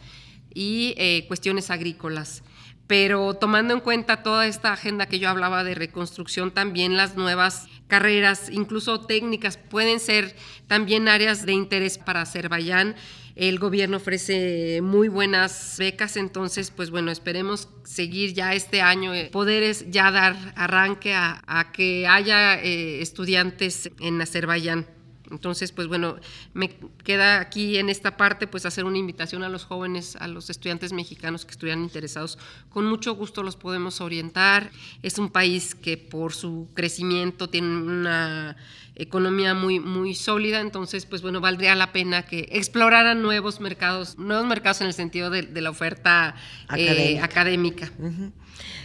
y 0.53 0.93
eh, 0.99 1.25
cuestiones 1.29 1.71
agrícolas. 1.71 2.43
Pero 2.87 3.35
tomando 3.35 3.75
en 3.75 3.81
cuenta 3.81 4.23
toda 4.23 4.47
esta 4.47 4.73
agenda 4.73 5.07
que 5.07 5.19
yo 5.19 5.29
hablaba 5.29 5.65
de 5.65 5.75
reconstrucción, 5.75 6.53
también 6.53 6.97
las 6.97 7.17
nuevas 7.17 7.69
carreras, 7.89 8.49
incluso 8.51 9.01
técnicas, 9.01 9.57
pueden 9.57 10.01
ser 10.01 10.37
también 10.67 11.09
áreas 11.09 11.47
de 11.47 11.53
interés 11.53 11.99
para 11.99 12.23
Azerbaiyán. 12.23 12.95
El 13.35 13.59
gobierno 13.59 13.99
ofrece 13.99 14.81
muy 14.83 15.09
buenas 15.09 15.77
becas, 15.79 16.17
entonces, 16.17 16.71
pues 16.71 16.91
bueno, 16.91 17.11
esperemos 17.11 17.69
seguir 17.85 18.33
ya 18.33 18.55
este 18.55 18.81
año, 18.81 19.13
eh, 19.13 19.29
poder 19.31 19.91
ya 19.91 20.11
dar 20.11 20.37
arranque 20.57 21.13
a, 21.15 21.71
que 21.73 22.07
haya 22.07 22.59
eh, 22.63 23.03
estudiantes 23.03 23.91
en 24.01 24.21
Azerbaiyán. 24.23 24.96
Entonces, 25.31 25.73
pues 25.73 25.89
bueno, 25.89 26.17
me 26.55 26.77
queda 27.05 27.41
aquí 27.41 27.79
en 27.79 27.89
esta 27.89 28.17
parte 28.17 28.47
pues 28.47 28.67
hacer 28.67 28.85
una 28.85 28.99
invitación 28.99 29.43
a 29.43 29.49
los 29.49 29.65
jóvenes, 29.65 30.17
a 30.17 30.29
los 30.29 30.51
estudiantes 30.51 30.93
mexicanos 30.93 31.45
que 31.45 31.53
estuvieran 31.53 31.83
interesados. 31.83 32.39
Con 32.71 32.87
mucho 32.87 33.15
gusto 33.15 33.43
los 33.43 33.57
podemos 33.57 34.01
orientar. 34.01 34.71
Es 35.03 35.19
un 35.19 35.31
país 35.31 35.75
que 35.75 35.97
por 35.97 36.33
su 36.33 36.69
crecimiento 36.75 37.49
tiene 37.49 37.77
una 37.77 38.57
economía 38.97 39.55
muy, 39.55 39.79
muy 39.79 40.15
sólida, 40.15 40.61
entonces, 40.61 41.05
pues 41.05 41.21
bueno, 41.21 41.41
valdría 41.41 41.75
la 41.75 41.93
pena 41.93 42.23
que 42.23 42.49
exploraran 42.51 43.21
nuevos 43.21 43.61
mercados, 43.61 44.19
nuevos 44.19 44.47
mercados 44.47 44.81
en 44.81 44.87
el 44.87 44.95
sentido 44.95 45.29
de, 45.29 45.43
la 45.61 45.71
oferta 45.71 46.35
eh, 46.75 47.21
académica. 47.21 47.93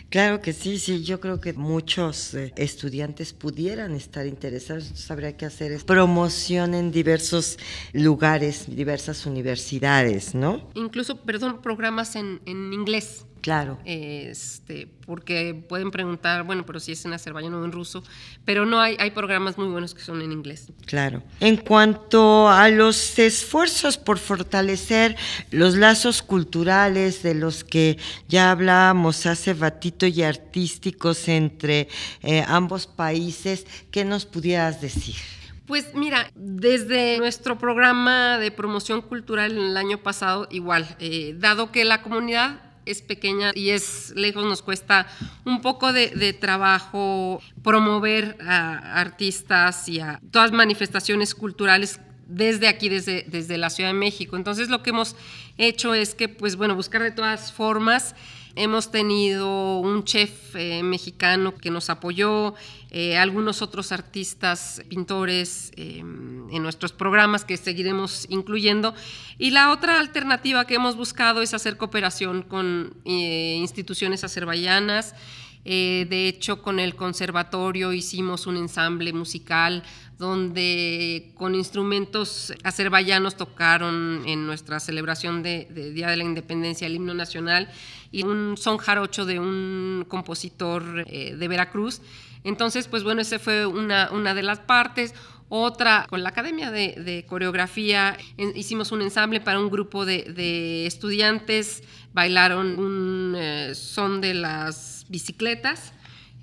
Claro 0.10 0.42
que 0.42 0.54
sí, 0.54 0.78
sí, 0.78 1.04
yo 1.04 1.20
creo 1.20 1.40
que 1.40 1.54
muchos 1.54 2.34
eh, 2.34 2.54
estudiantes 2.58 3.34
pudieran 3.34 3.96
estar 3.96 4.28
interesados, 4.28 4.84
entonces 4.84 5.12
habría 5.12 5.38
que 5.38 5.46
hacer 5.46 5.72
es 5.72 5.84
promoción 5.84 6.74
en 6.74 6.92
diversos 6.92 7.58
lugares, 7.94 8.66
diversas 8.68 9.26
universidades, 9.26 10.36
¿no? 10.36 10.70
Incluso, 10.76 11.22
perdón, 11.22 11.62
programas 11.62 12.16
en, 12.16 12.42
en 12.46 12.74
inglés. 12.74 13.26
Claro. 13.42 13.80
Este, 13.86 14.88
porque 15.06 15.66
pueden 15.68 15.90
preguntar, 15.90 16.44
bueno, 16.44 16.66
pero 16.66 16.80
si 16.80 16.92
es 16.92 17.04
en 17.06 17.14
azerbaiyano 17.14 17.60
o 17.60 17.66
en 17.66 17.72
ruso, 17.72 18.04
pero 18.46 18.66
no 18.66 18.80
hay, 18.80 18.96
hay 19.00 19.12
programas 19.12 19.58
muy 19.58 19.68
buenos 19.68 19.96
que 19.96 20.02
son 20.02 20.22
en 20.22 20.32
inglés. 20.32 20.72
Claro. 20.86 21.24
En 21.40 21.58
cuanto 21.58 22.48
a 22.50 22.70
los 22.70 23.18
esfuerzos 23.18 23.98
por 23.98 24.20
fortalecer 24.20 25.16
los 25.50 25.76
lazos 25.76 26.22
culturales 26.22 27.24
de 27.24 27.34
los 27.34 27.64
que 27.64 27.98
ya 28.28 28.52
hablábamos 28.52 29.26
hace 29.26 29.54
ratito 29.54 30.06
y 30.06 30.22
artísticos 30.22 31.28
entre 31.28 31.88
eh, 32.22 32.44
ambos 32.48 32.86
países, 32.86 33.66
¿qué 33.90 34.06
nos 34.06 34.26
pudieras 34.26 34.82
decir? 34.82 35.16
Pues 35.66 35.96
mira, 35.96 36.30
desde 36.36 37.18
nuestro 37.18 37.58
programa 37.58 38.38
de 38.38 38.52
promoción 38.52 39.02
cultural 39.02 39.58
el 39.58 39.78
año 39.78 40.00
pasado, 40.00 40.48
igual, 40.52 40.98
eh, 41.00 41.34
dado 41.38 41.72
que 41.72 41.86
la 41.86 42.02
comunidad 42.02 42.71
es 42.86 43.02
pequeña 43.02 43.52
y 43.54 43.70
es 43.70 44.14
lejos, 44.16 44.46
nos 44.46 44.62
cuesta 44.62 45.08
un 45.46 45.62
poco 45.62 45.94
de, 45.94 46.34
trabajo 46.40 47.42
promover 47.64 48.38
a 48.46 49.00
artistas 49.00 49.88
y 49.90 50.00
a 50.00 50.20
todas 50.32 50.52
manifestaciones 50.52 51.36
culturales 51.36 52.00
desde 52.28 52.68
aquí, 52.68 52.90
desde, 52.90 53.26
desde 53.28 53.58
la 53.58 53.70
Ciudad 53.70 53.90
de 53.90 53.98
México. 53.98 54.36
Entonces 54.36 54.70
lo 54.70 54.82
que 54.84 54.92
hemos 54.92 55.16
hecho 55.58 55.94
es 55.94 56.16
que, 56.16 56.30
pues 56.30 56.56
bueno, 56.56 56.76
buscar 56.76 57.04
de 57.04 57.12
todas 57.12 57.52
formas 57.52 58.16
Hemos 58.56 58.92
tenido 58.92 59.80
un 59.80 60.04
chef 60.04 60.56
eh, 60.56 60.84
mexicano 60.84 61.56
que 61.56 61.72
nos 61.72 61.90
apoyó, 61.90 62.54
eh, 62.90 63.18
algunos 63.18 63.62
otros 63.62 63.94
artistas, 63.94 64.82
pintores 64.90 65.72
eh, 65.78 66.00
en 66.00 66.62
nuestros 66.62 66.92
programas 66.92 67.46
que 67.46 67.56
seguiremos 67.56 68.26
incluyendo. 68.30 68.94
Y 69.38 69.52
la 69.52 69.72
otra 69.72 70.00
alternativa 70.00 70.66
que 70.68 70.76
hemos 70.76 70.98
buscado 70.98 71.42
es 71.42 71.54
hacer 71.54 71.78
cooperación 71.78 72.42
con 72.42 72.94
instituciones 73.06 74.24
azerbaiyanas. 74.26 75.16
De 75.64 76.28
hecho, 76.28 76.62
con 76.62 76.80
el 76.80 76.96
conservatorio 76.96 77.94
hicimos 77.94 78.48
un 78.48 78.58
ensamble 78.58 79.14
musical 79.14 79.84
donde 80.22 81.32
con 81.34 81.56
instrumentos 81.56 82.54
azerbaiyanos 82.64 83.36
tocaron 83.36 84.22
en 84.28 84.46
nuestra 84.46 84.80
celebración 84.80 85.42
de, 85.42 85.66
Día 85.96 86.10
de 86.10 86.16
la 86.16 86.24
Independencia 86.24 86.86
el 86.86 86.94
himno 86.94 87.16
nacional 87.16 87.68
y 88.12 88.22
un 88.24 88.56
son 88.56 88.78
jarocho 88.78 89.26
de 89.26 89.40
un 89.40 90.06
compositor 90.08 91.06
eh, 91.08 91.36
de 91.36 91.48
Veracruz. 91.48 92.02
Entonces, 92.44 92.88
pues 92.88 93.04
bueno, 93.04 93.22
esa 93.22 93.40
fue 93.40 93.66
una, 93.66 94.12
una 94.12 94.36
de 94.36 94.44
las 94.44 94.60
partes. 94.60 95.16
Otra, 95.50 96.06
con 96.08 96.22
la 96.22 96.30
Academia 96.30 96.70
de, 96.70 97.26
Coreografía, 97.28 98.16
hicimos 98.56 98.92
un 98.92 99.02
ensamble 99.02 99.42
para 99.42 99.60
un 99.60 99.70
grupo 99.70 100.06
de, 100.06 100.86
estudiantes, 100.86 101.84
bailaron 102.14 102.80
un 102.80 103.36
eh, 103.36 103.74
son 103.76 104.22
de 104.22 104.36
las 104.36 105.01
bicicletas 105.12 105.94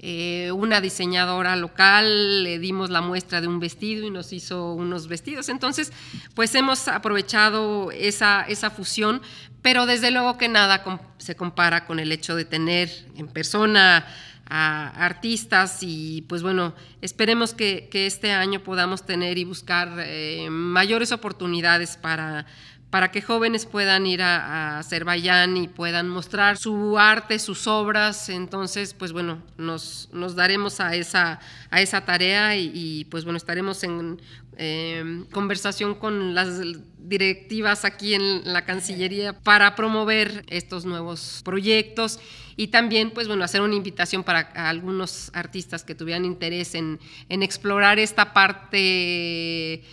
eh, 0.00 0.52
una 0.52 0.80
diseñadora 0.80 1.56
local, 1.56 2.44
le 2.44 2.60
dimos 2.60 2.88
la 2.88 3.00
muestra 3.00 3.40
de 3.40 3.48
un 3.48 3.58
vestido 3.58 4.06
y 4.06 4.10
nos 4.10 4.32
hizo 4.32 4.72
unos 4.74 5.08
vestidos. 5.08 5.48
Entonces, 5.48 5.92
pues 6.34 6.54
hemos 6.54 6.86
aprovechado 6.86 7.90
esa, 7.90 8.42
esa 8.42 8.70
fusión, 8.70 9.20
pero 9.60 9.86
desde 9.86 10.12
luego 10.12 10.38
que 10.38 10.46
nada 10.48 10.84
se 11.18 11.34
compara 11.34 11.84
con 11.84 11.98
el 11.98 12.12
hecho 12.12 12.36
de 12.36 12.44
tener 12.44 12.90
en 13.16 13.26
persona 13.26 14.06
a 14.50 15.04
artistas 15.04 15.78
y 15.82 16.22
pues 16.28 16.42
bueno, 16.42 16.74
esperemos 17.02 17.52
que, 17.52 17.88
este 17.92 18.30
año 18.30 18.62
podamos 18.62 19.04
tener 19.04 19.36
y 19.36 19.44
buscar 19.44 19.96
eh, 19.98 20.48
mayores 20.48 21.10
oportunidades 21.10 21.96
para 21.96 22.46
para 22.90 23.10
que 23.10 23.20
jóvenes 23.20 23.66
puedan 23.66 24.06
ir 24.06 24.22
a, 24.22 24.78
Azerbaiyán 24.78 25.56
y 25.56 25.68
puedan 25.68 26.08
mostrar 26.08 26.56
su 26.56 26.98
arte, 26.98 27.38
sus 27.38 27.66
obras. 27.66 28.28
Entonces, 28.28 28.94
pues 28.94 29.12
bueno, 29.12 29.42
nos, 29.56 30.08
nos 30.12 30.34
daremos 30.34 30.80
a 30.80 30.94
esa, 30.94 31.40
a 31.70 31.80
esa 31.82 32.04
tarea 32.04 32.56
y, 32.56 33.06
pues 33.10 33.24
bueno, 33.24 33.36
estaremos 33.36 33.82
en 33.84 34.20
em, 34.56 35.24
conversación 35.26 35.94
con 35.94 36.34
las 36.34 36.60
directivas 36.98 37.84
aquí 37.84 38.14
en 38.14 38.52
la 38.52 38.64
Cancillería 38.64 39.32
para 39.32 39.74
promover 39.74 40.44
estos 40.48 40.84
nuevos 40.84 41.42
proyectos 41.44 42.18
y 42.56 42.68
también, 42.68 43.12
pues 43.12 43.28
bueno, 43.28 43.44
hacer 43.44 43.60
una 43.60 43.76
invitación 43.76 44.24
para 44.24 44.40
algunos 44.68 45.30
artistas 45.32 45.84
que 45.84 45.94
tuvieran 45.94 46.24
interés 46.24 46.74
en, 46.74 46.98
en 47.28 47.42
explorar 47.44 48.00
esta 48.00 48.32
parte 48.32 49.84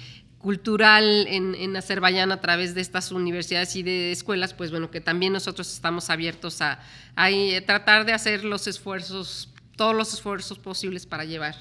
cultural 0.45 1.25
en, 1.27 1.75
Azerbaiyán 1.75 2.31
a 2.31 2.39
través 2.39 2.75
de 2.75 2.81
estas 2.81 3.12
universidades 3.12 3.75
y 3.75 3.81
de 3.81 4.12
escuelas, 4.12 4.53
pues 4.53 4.69
bueno, 4.69 4.91
que 4.91 5.01
también 5.01 5.34
nosotros 5.34 5.73
estamos 5.73 6.12
abiertos 6.12 6.62
a, 6.62 6.77
eh, 7.17 7.60
tratar 7.62 8.05
de 8.05 8.13
hacer 8.13 8.43
los 8.43 8.67
esfuerzos, 8.67 9.49
todos 9.75 9.95
los 9.95 10.13
esfuerzos 10.13 10.60
posibles 10.60 11.08
para 11.08 11.25
llevar 11.25 11.55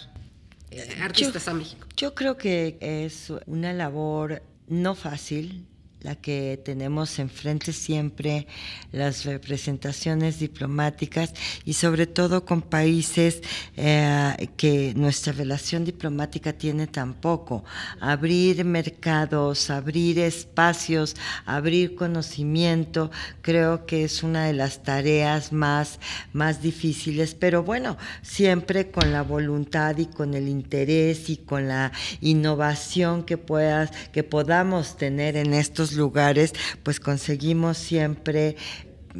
eh, 0.71 0.99
artistas 1.01 1.49
a 1.49 1.55
México. 1.55 1.87
Yo 1.97 2.15
creo 2.15 2.37
que 2.37 2.77
es 2.79 3.33
una 3.47 3.73
labor 3.73 4.43
no 4.69 4.95
fácil 4.95 5.65
la 6.05 6.17
que 6.17 6.61
tenemos 6.63 7.19
enfrente 7.19 7.73
siempre, 7.73 8.47
las 8.93 9.25
representaciones 9.25 10.39
diplomáticas 10.39 11.33
y 11.65 11.73
sobre 11.73 12.07
todo 12.07 12.45
con 12.45 12.61
países 12.61 13.41
eh, 13.77 14.51
que 14.59 14.93
nuestra 14.97 15.33
relación 15.33 15.87
diplomática 15.87 16.53
tiene 16.53 16.87
tampoco. 16.87 17.65
Abrir 18.01 18.67
mercados, 18.67 19.71
abrir 19.71 20.19
espacios, 20.19 21.17
abrir 21.47 21.95
conocimiento, 21.95 23.11
creo 23.41 23.87
que 23.87 24.05
es 24.05 24.23
una 24.23 24.45
de 24.45 24.53
las 24.53 24.83
tareas 24.83 25.53
más, 25.53 26.01
más 26.35 26.61
difíciles, 26.61 27.35
pero 27.35 27.63
bueno, 27.63 27.97
siempre 28.21 28.91
con 28.91 29.11
la 29.11 29.23
voluntad 29.23 29.97
y 29.97 30.05
con 30.05 30.35
el 30.35 30.49
interés 30.49 31.31
y 31.31 31.39
con 31.39 31.67
la 31.67 31.93
innovación 32.21 33.25
que 33.25 33.39
puedas, 33.39 33.91
que 34.13 34.23
podamos 34.23 34.99
tener 34.99 35.39
en 35.39 35.55
estos 35.55 35.94
lugares, 35.97 36.53
pues 36.83 37.01
conseguimos 37.01 37.79
siempre 37.79 38.57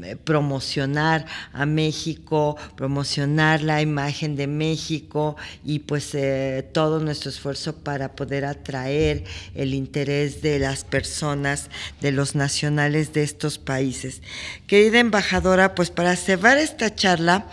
eh, 0.03 0.17
promocionar 0.17 1.25
a 1.53 1.67
México, 1.67 2.57
promocionar 2.75 3.63
la 3.63 3.81
imagen 3.81 4.35
de 4.35 4.49
México 4.49 5.37
y 5.65 5.81
pues 5.81 6.17
eh, 6.17 6.69
todo 6.73 6.99
nuestro 6.99 7.31
esfuerzo 7.31 7.77
para 7.77 8.17
poder 8.17 8.45
atraer 8.45 9.23
el 9.55 9.73
interés 9.73 10.43
de 10.43 10.59
las 10.59 10.83
personas, 10.83 11.71
de 12.01 12.11
los 12.11 12.35
nacionales 12.35 13.13
de 13.13 13.23
estos 13.23 13.59
países. 13.59 14.21
Querida 14.67 14.99
embajadora, 14.99 15.77
pues 15.77 15.91
para 15.91 16.17
cerrar 16.17 16.59
esta 16.59 16.93
charla, 16.93 17.47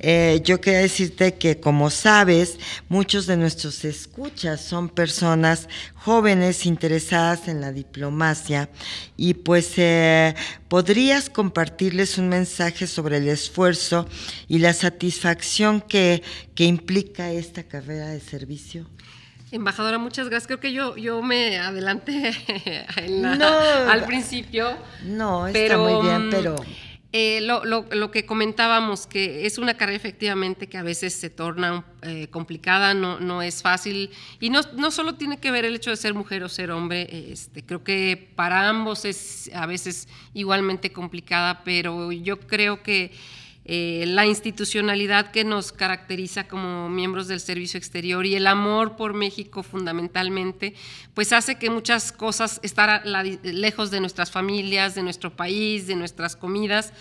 eh, 0.00 0.40
yo 0.44 0.60
quería 0.60 0.80
decirte 0.80 1.34
que, 1.34 1.58
como 1.58 1.90
sabes, 1.90 2.58
muchos 2.88 3.26
de 3.26 3.36
nuestros 3.36 3.84
escuchas 3.84 4.60
son 4.60 4.88
personas 4.88 5.68
jóvenes 5.94 6.66
interesadas 6.66 7.48
en 7.48 7.60
la 7.60 7.72
diplomacia 7.72 8.68
y 9.16 9.34
pues 9.34 9.72
eh, 9.76 10.34
podrías 10.68 11.30
compartirles 11.30 12.18
un 12.18 12.28
mensaje 12.28 12.86
sobre 12.86 13.18
el 13.18 13.28
esfuerzo 13.28 14.08
y 14.46 14.58
la 14.58 14.72
satisfacción 14.72 15.80
que, 15.80 16.22
que 16.54 16.64
implica 16.64 17.30
esta 17.30 17.64
carrera 17.64 18.08
de 18.08 18.20
servicio. 18.20 18.86
Embajadora, 19.50 19.98
muchas 19.98 20.28
gracias. 20.28 20.46
Creo 20.46 20.60
que 20.60 20.72
yo, 20.72 20.96
yo 20.96 21.22
me 21.22 21.58
adelanté 21.58 22.34
al 23.88 24.04
principio. 24.04 24.76
No, 25.04 25.46
está 25.46 25.78
muy 25.78 26.02
bien, 26.02 26.28
mm, 26.28 26.30
pero... 26.30 26.56
Eh, 27.12 27.40
lo, 27.40 27.64
lo, 27.64 28.10
que 28.10 28.26
comentábamos, 28.26 29.06
que 29.06 29.46
es 29.46 29.56
una 29.56 29.78
carrera 29.78 29.96
efectivamente 29.96 30.66
que 30.66 30.76
a 30.76 30.82
veces 30.82 31.14
se 31.14 31.30
torna 31.30 31.86
eh, 32.02 32.28
complicada, 32.28 32.92
no, 32.92 33.18
no 33.18 33.40
es 33.40 33.62
fácil, 33.62 34.10
y 34.40 34.50
no, 34.50 34.60
no, 34.76 34.90
solo 34.90 35.14
tiene 35.14 35.38
que 35.38 35.50
ver 35.50 35.64
el 35.64 35.74
hecho 35.74 35.88
de 35.88 35.96
ser 35.96 36.12
mujer 36.12 36.44
o 36.44 36.50
ser 36.50 36.70
hombre, 36.70 37.08
este, 37.32 37.64
creo 37.64 37.82
que 37.82 38.30
para 38.36 38.68
ambos 38.68 39.06
es 39.06 39.50
a 39.54 39.64
veces 39.64 40.06
igualmente 40.34 40.92
complicada, 40.92 41.64
pero 41.64 42.12
yo 42.12 42.40
creo 42.40 42.82
que 42.82 43.12
eh, 43.70 44.06
la 44.06 44.24
institucionalidad 44.24 45.30
que 45.30 45.44
nos 45.44 45.72
caracteriza 45.72 46.48
como 46.48 46.88
miembros 46.88 47.28
del 47.28 47.38
servicio 47.38 47.76
exterior 47.76 48.24
y 48.24 48.34
el 48.34 48.46
amor 48.46 48.96
por 48.96 49.12
México 49.12 49.62
fundamentalmente, 49.62 50.72
pues 51.12 51.34
hace 51.34 51.56
que 51.56 51.68
muchas 51.68 52.10
cosas, 52.10 52.60
estar 52.62 53.02
lejos 53.42 53.90
de 53.90 54.00
nuestras 54.00 54.30
familias, 54.30 54.94
de 54.94 55.02
nuestro 55.02 55.36
país, 55.36 55.86
de 55.86 55.96
nuestras 55.96 56.34
comidas, 56.34 56.94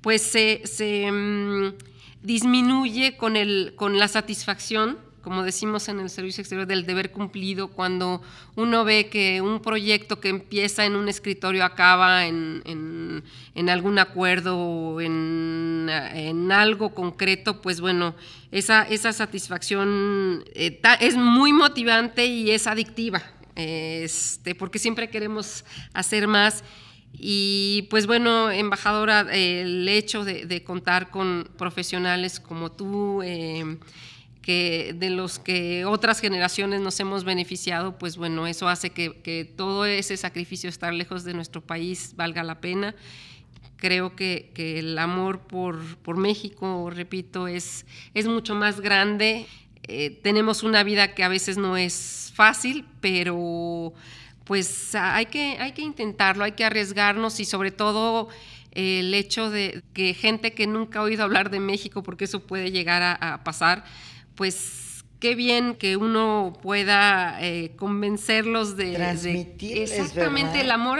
pues 0.00 0.22
se, 0.22 1.12
mm, 1.12 1.74
disminuye 2.22 3.18
con, 3.18 3.36
el, 3.36 3.74
con 3.76 3.98
la 3.98 4.08
satisfacción 4.08 4.96
como 5.24 5.42
decimos 5.42 5.88
en 5.88 6.00
el 6.00 6.10
servicio 6.10 6.42
exterior, 6.42 6.66
del 6.66 6.84
deber 6.84 7.10
cumplido, 7.10 7.68
cuando 7.68 8.20
uno 8.56 8.84
ve 8.84 9.08
que 9.08 9.40
un 9.40 9.60
proyecto 9.60 10.20
que 10.20 10.28
empieza 10.28 10.84
en 10.84 10.96
un 10.96 11.08
escritorio 11.08 11.64
acaba 11.64 12.26
en, 12.26 13.22
algún 13.66 13.98
acuerdo 13.98 14.58
o 14.58 15.00
en, 15.00 15.88
algo 16.52 16.94
concreto, 16.94 17.62
pues 17.62 17.80
bueno, 17.80 18.14
esa, 18.52 18.82
esa 18.82 19.14
satisfacción 19.14 20.44
eh, 20.54 20.78
es 21.00 21.16
muy 21.16 21.54
motivante 21.54 22.26
y 22.26 22.50
es 22.50 22.66
adictiva, 22.66 23.22
este, 23.56 24.54
porque 24.54 24.78
siempre 24.78 25.08
queremos 25.08 25.64
hacer 25.94 26.28
más. 26.28 26.62
Y 27.16 27.86
pues 27.90 28.06
bueno, 28.06 28.50
embajadora, 28.50 29.20
el 29.32 29.88
hecho 29.88 30.24
de, 30.24 30.62
contar 30.64 31.10
con 31.10 31.48
profesionales 31.56 32.40
como 32.40 32.72
tú, 32.72 33.22
eh, 33.22 33.78
que 34.44 34.94
de 34.94 35.08
los 35.08 35.38
que 35.38 35.86
otras 35.86 36.20
generaciones 36.20 36.82
nos 36.82 37.00
hemos 37.00 37.24
beneficiado, 37.24 37.96
pues 37.96 38.18
bueno, 38.18 38.46
eso 38.46 38.68
hace 38.68 38.90
que, 38.90 39.50
todo 39.56 39.86
ese 39.86 40.18
sacrificio 40.18 40.68
estar 40.68 40.92
lejos 40.92 41.24
de 41.24 41.32
nuestro 41.32 41.62
país 41.62 42.12
valga 42.14 42.42
la 42.42 42.60
pena. 42.60 42.94
Creo 43.76 44.14
que, 44.14 44.52
el 44.54 44.98
amor 44.98 45.40
por, 45.46 45.96
por, 45.98 46.18
México, 46.18 46.90
repito, 46.90 47.48
es, 47.48 47.86
es 48.12 48.26
mucho 48.26 48.54
más 48.54 48.82
grande. 48.82 49.46
Eh, 49.84 50.20
tenemos 50.22 50.62
una 50.62 50.82
vida 50.82 51.14
que 51.14 51.24
a 51.24 51.28
veces 51.28 51.56
no 51.56 51.78
es 51.78 52.30
fácil, 52.34 52.84
pero 53.00 53.94
pues 54.44 54.94
hay 54.94 55.24
que, 55.26 55.56
hay 55.58 55.72
que 55.72 55.80
intentarlo, 55.80 56.44
hay 56.44 56.52
que 56.52 56.66
arriesgarnos 56.66 57.40
y 57.40 57.46
sobre 57.46 57.70
todo 57.70 58.28
el 58.72 59.14
hecho 59.14 59.48
de 59.48 59.82
que 59.94 60.12
gente 60.12 60.52
que 60.52 60.66
nunca 60.66 60.98
ha 60.98 61.02
oído 61.02 61.24
hablar 61.24 61.48
de 61.48 61.60
México, 61.60 62.02
porque 62.02 62.24
eso 62.24 62.40
puede 62.40 62.70
llegar 62.72 63.02
a 63.20 63.42
pasar, 63.42 63.84
pues 64.34 64.84
qué 65.24 65.34
bien 65.34 65.74
que 65.74 65.96
uno 65.96 66.52
pueda 66.60 67.38
eh, 67.40 67.72
convencerlos 67.76 68.76
de, 68.76 68.92
Transmitir 68.92 69.78
exactamente 69.78 70.60
el 70.60 70.70
amor 70.70 70.98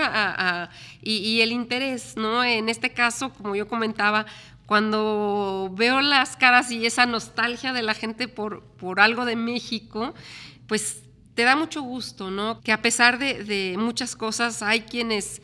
y, 1.03 1.43
el 1.43 1.53
interés, 1.53 2.17
¿no? 2.17 2.43
En 2.43 2.71
este 2.71 2.91
caso, 2.91 3.35
como 3.35 3.55
yo 3.55 3.69
comentaba, 3.69 4.25
cuando 4.65 5.71
veo 5.77 6.01
las 6.01 6.39
caras 6.39 6.71
y 6.71 6.87
esa 6.87 7.05
nostalgia 7.05 7.75
de 7.75 7.83
la 7.83 7.93
gente 7.93 8.27
por, 8.27 8.63
por 8.63 8.99
algo 8.99 9.27
de 9.27 9.37
México, 9.37 10.15
pues 10.67 11.03
te 11.35 11.43
da 11.43 11.55
mucho 11.55 11.83
gusto, 11.83 12.31
¿no? 12.31 12.63
Que 12.63 12.73
a 12.73 12.81
pesar 12.81 13.19
de, 13.19 13.75
muchas 13.79 14.17
cosas, 14.17 14.63
hay 14.63 14.83
quienes 14.83 15.43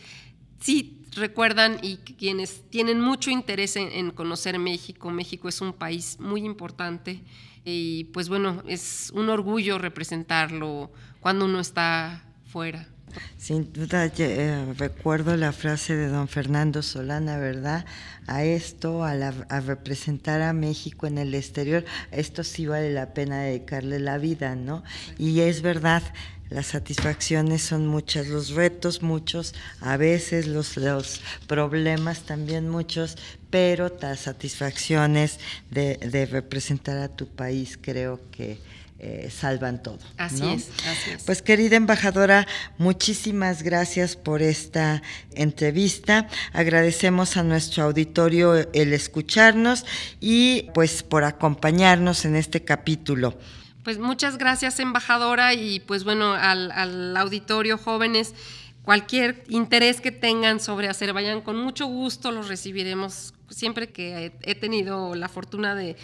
sí 0.59 1.03
recuerdan 1.13 1.81
y 1.83 1.99
quienes 1.99 2.63
tienen 2.71 2.99
mucho 2.99 3.31
interés 3.31 3.77
en 3.77 4.11
conocer 4.13 4.59
México. 4.59 5.11
México 5.11 5.51
es 5.51 5.61
un 5.61 5.75
país 5.75 6.19
muy 6.19 6.47
importante 6.47 7.21
y 7.65 8.05
pues 8.13 8.29
bueno, 8.29 8.63
es 8.67 9.11
un 9.15 9.29
orgullo 9.29 9.79
representarlo 9.79 10.91
cuando 11.21 11.45
uno 11.45 11.61
está 11.61 12.25
fuera. 12.47 12.89
Sin 13.37 13.73
duda 13.73 14.07
eh, 14.19 14.75
recuerdo 14.79 15.37
la 15.37 15.53
frase 15.53 15.97
de 15.97 16.09
don 16.09 16.29
Fernando 16.29 16.83
Solana, 16.83 17.39
¿verdad? 17.39 17.85
A 18.27 18.45
esto, 18.45 19.05
a, 19.05 19.11
a, 19.13 19.61
representar 19.61 20.43
a 20.43 20.53
México 20.53 21.07
en 21.07 21.19
el 21.19 21.35
exterior, 21.35 21.85
esto 22.13 22.45
sí 22.45 22.67
vale 22.67 22.93
la 22.93 23.13
pena 23.13 23.43
dedicarle 23.43 23.99
la 23.99 24.19
vida, 24.19 24.55
¿no? 24.55 24.85
Y 25.19 25.41
es 25.41 25.63
verdad, 25.63 26.03
las 26.51 26.67
satisfacciones 26.67 27.63
son 27.63 27.87
muchas, 27.87 28.27
los 28.27 28.51
retos 28.51 29.03
muchos, 29.03 29.55
a 29.81 29.97
veces 29.97 30.49
los, 30.49 30.77
los 30.77 31.21
problemas 31.47 32.23
también 32.23 32.69
muchos, 32.69 33.17
pero 33.51 33.91
las 34.01 34.21
satisfacciones 34.21 35.39
de, 35.71 36.29
representar 36.31 36.99
a 36.99 37.09
tu 37.09 37.29
país 37.29 37.79
creo 37.81 38.21
que 38.33 38.59
eh, 38.99 39.31
salvan 39.31 39.83
todo. 39.83 40.01
Así, 40.19 40.47
es, 40.47 40.69
así 40.87 41.11
es. 41.13 41.23
Pues 41.23 41.41
querida 41.41 41.77
embajadora, 41.77 42.47
muchísimas 42.79 43.63
gracias 43.63 44.17
por 44.17 44.43
esta 44.43 45.03
entrevista. 45.35 46.29
Agradecemos 46.53 47.37
a 47.37 47.45
nuestro 47.45 47.85
auditorio 47.85 48.57
el 48.73 48.93
escucharnos 48.93 49.87
y 50.21 50.69
pues 50.75 51.03
por 51.03 51.23
acompañarnos 51.25 52.25
en 52.25 52.35
este 52.35 52.65
capítulo. 52.65 53.39
Pues 53.85 53.99
muchas 53.99 54.37
gracias, 54.37 54.79
embajadora, 54.79 55.55
y 55.55 55.81
pues 55.81 56.05
bueno, 56.05 56.35
al, 56.35 57.17
auditorio 57.17 57.79
jóvenes, 57.79 58.35
cualquier 58.83 59.43
interés 59.49 60.03
que 60.03 60.13
tengan 60.13 60.61
sobre 60.61 60.89
Azerbaiyán, 60.89 61.41
con 61.41 61.57
mucho 61.57 61.87
gusto 61.87 62.31
los 62.31 62.49
recibiremos. 62.49 63.33
Siempre 63.49 63.89
que 63.89 64.33
he, 64.43 64.55
tenido 64.55 65.15
la 65.15 65.31
fortuna 65.31 65.75
de, 65.75 65.97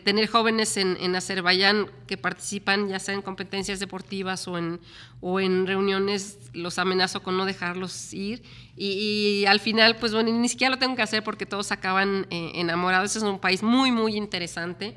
tener 0.00 0.28
jóvenes 0.28 0.76
en, 0.76 1.16
Azerbaiyán 1.16 1.86
que 2.06 2.18
participan 2.18 2.88
ya 2.88 2.98
sea 2.98 3.14
en 3.14 3.22
competencias 3.22 3.80
deportivas 3.80 4.46
o 4.46 4.58
en, 4.58 4.78
o 5.22 5.40
en 5.40 5.66
reuniones, 5.66 6.38
los 6.52 6.78
amenazo 6.78 7.22
con 7.22 7.38
no 7.38 7.46
dejarlos 7.46 8.12
ir. 8.12 8.42
Y, 8.76 9.46
al 9.46 9.60
final, 9.60 9.96
pues 9.96 10.12
bueno, 10.12 10.30
ni 10.30 10.48
siquiera 10.50 10.74
lo 10.74 10.78
tengo 10.78 10.94
que 10.94 11.02
hacer 11.02 11.24
porque 11.24 11.46
todos 11.46 11.72
acaban 11.72 12.26
eh, 12.28 12.52
enamorados. 12.56 13.16
Es 13.16 13.22
un 13.22 13.38
país 13.38 13.62
muy, 13.62 13.90
muy 13.90 14.14
interesante. 14.14 14.94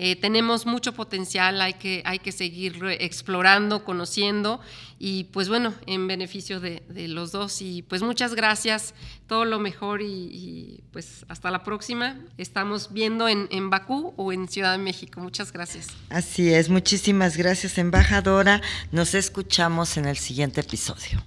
Eh, 0.00 0.14
tenemos 0.14 0.64
mucho 0.64 0.92
potencial, 0.92 1.60
hay 1.60 1.74
que, 1.74 2.02
hay 2.04 2.20
que 2.20 2.30
seguir 2.30 2.80
explorando, 3.00 3.84
conociendo 3.84 4.60
y 5.00 5.24
pues 5.24 5.48
bueno, 5.48 5.74
en 5.86 6.06
beneficio 6.06 6.60
de, 6.60 6.82
los 7.08 7.32
dos. 7.32 7.60
Y 7.62 7.82
pues 7.82 8.02
muchas 8.02 8.34
gracias, 8.34 8.94
todo 9.26 9.44
lo 9.44 9.58
mejor 9.58 10.00
y, 10.00 10.84
pues 10.92 11.26
hasta 11.28 11.50
la 11.50 11.64
próxima. 11.64 12.16
Estamos 12.36 12.92
viendo 12.92 13.28
en, 13.28 13.48
en 13.50 13.70
Bakú 13.70 14.14
o 14.16 14.32
en 14.32 14.46
Ciudad 14.46 14.72
de 14.72 14.78
México. 14.78 15.20
Muchas 15.20 15.52
gracias. 15.52 15.88
Así 16.10 16.52
es, 16.54 16.68
muchísimas 16.68 17.36
gracias 17.36 17.76
embajadora. 17.76 18.62
Nos 18.92 19.14
escuchamos 19.14 19.96
en 19.96 20.04
el 20.04 20.16
siguiente 20.16 20.60
episodio. 20.60 21.24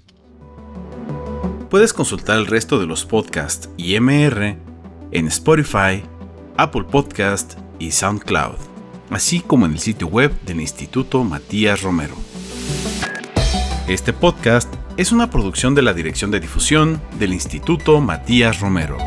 Puedes 1.70 1.92
consultar 1.92 2.38
el 2.38 2.48
resto 2.48 2.80
de 2.80 2.86
los 2.86 3.06
podcasts 3.06 3.70
y 3.76 4.00
MR 4.00 4.58
en 5.12 5.28
Spotify, 5.28 6.04
Apple 6.58 6.84
Podcast 6.84 7.58
y 7.82 7.92
SoundCloud, 7.92 8.58
así 9.10 9.42
como 9.42 9.66
en 9.66 9.74
el 9.74 9.80
sitio 9.80 10.08
web 10.08 10.32
del 10.42 10.62
Instituto 10.62 11.24
Matías 11.24 11.82
Romero. 11.82 12.16
Este 13.88 14.14
podcast 14.14 14.72
es 14.98 15.12
una 15.12 15.32
producción 15.32 15.74
de 15.74 15.82
la 15.82 15.94
Dirección 15.94 16.30
de 16.30 16.40
Difusión 16.40 17.02
del 17.18 17.34
Instituto 17.34 18.00
Matías 18.00 18.60
Romero. 18.60 18.98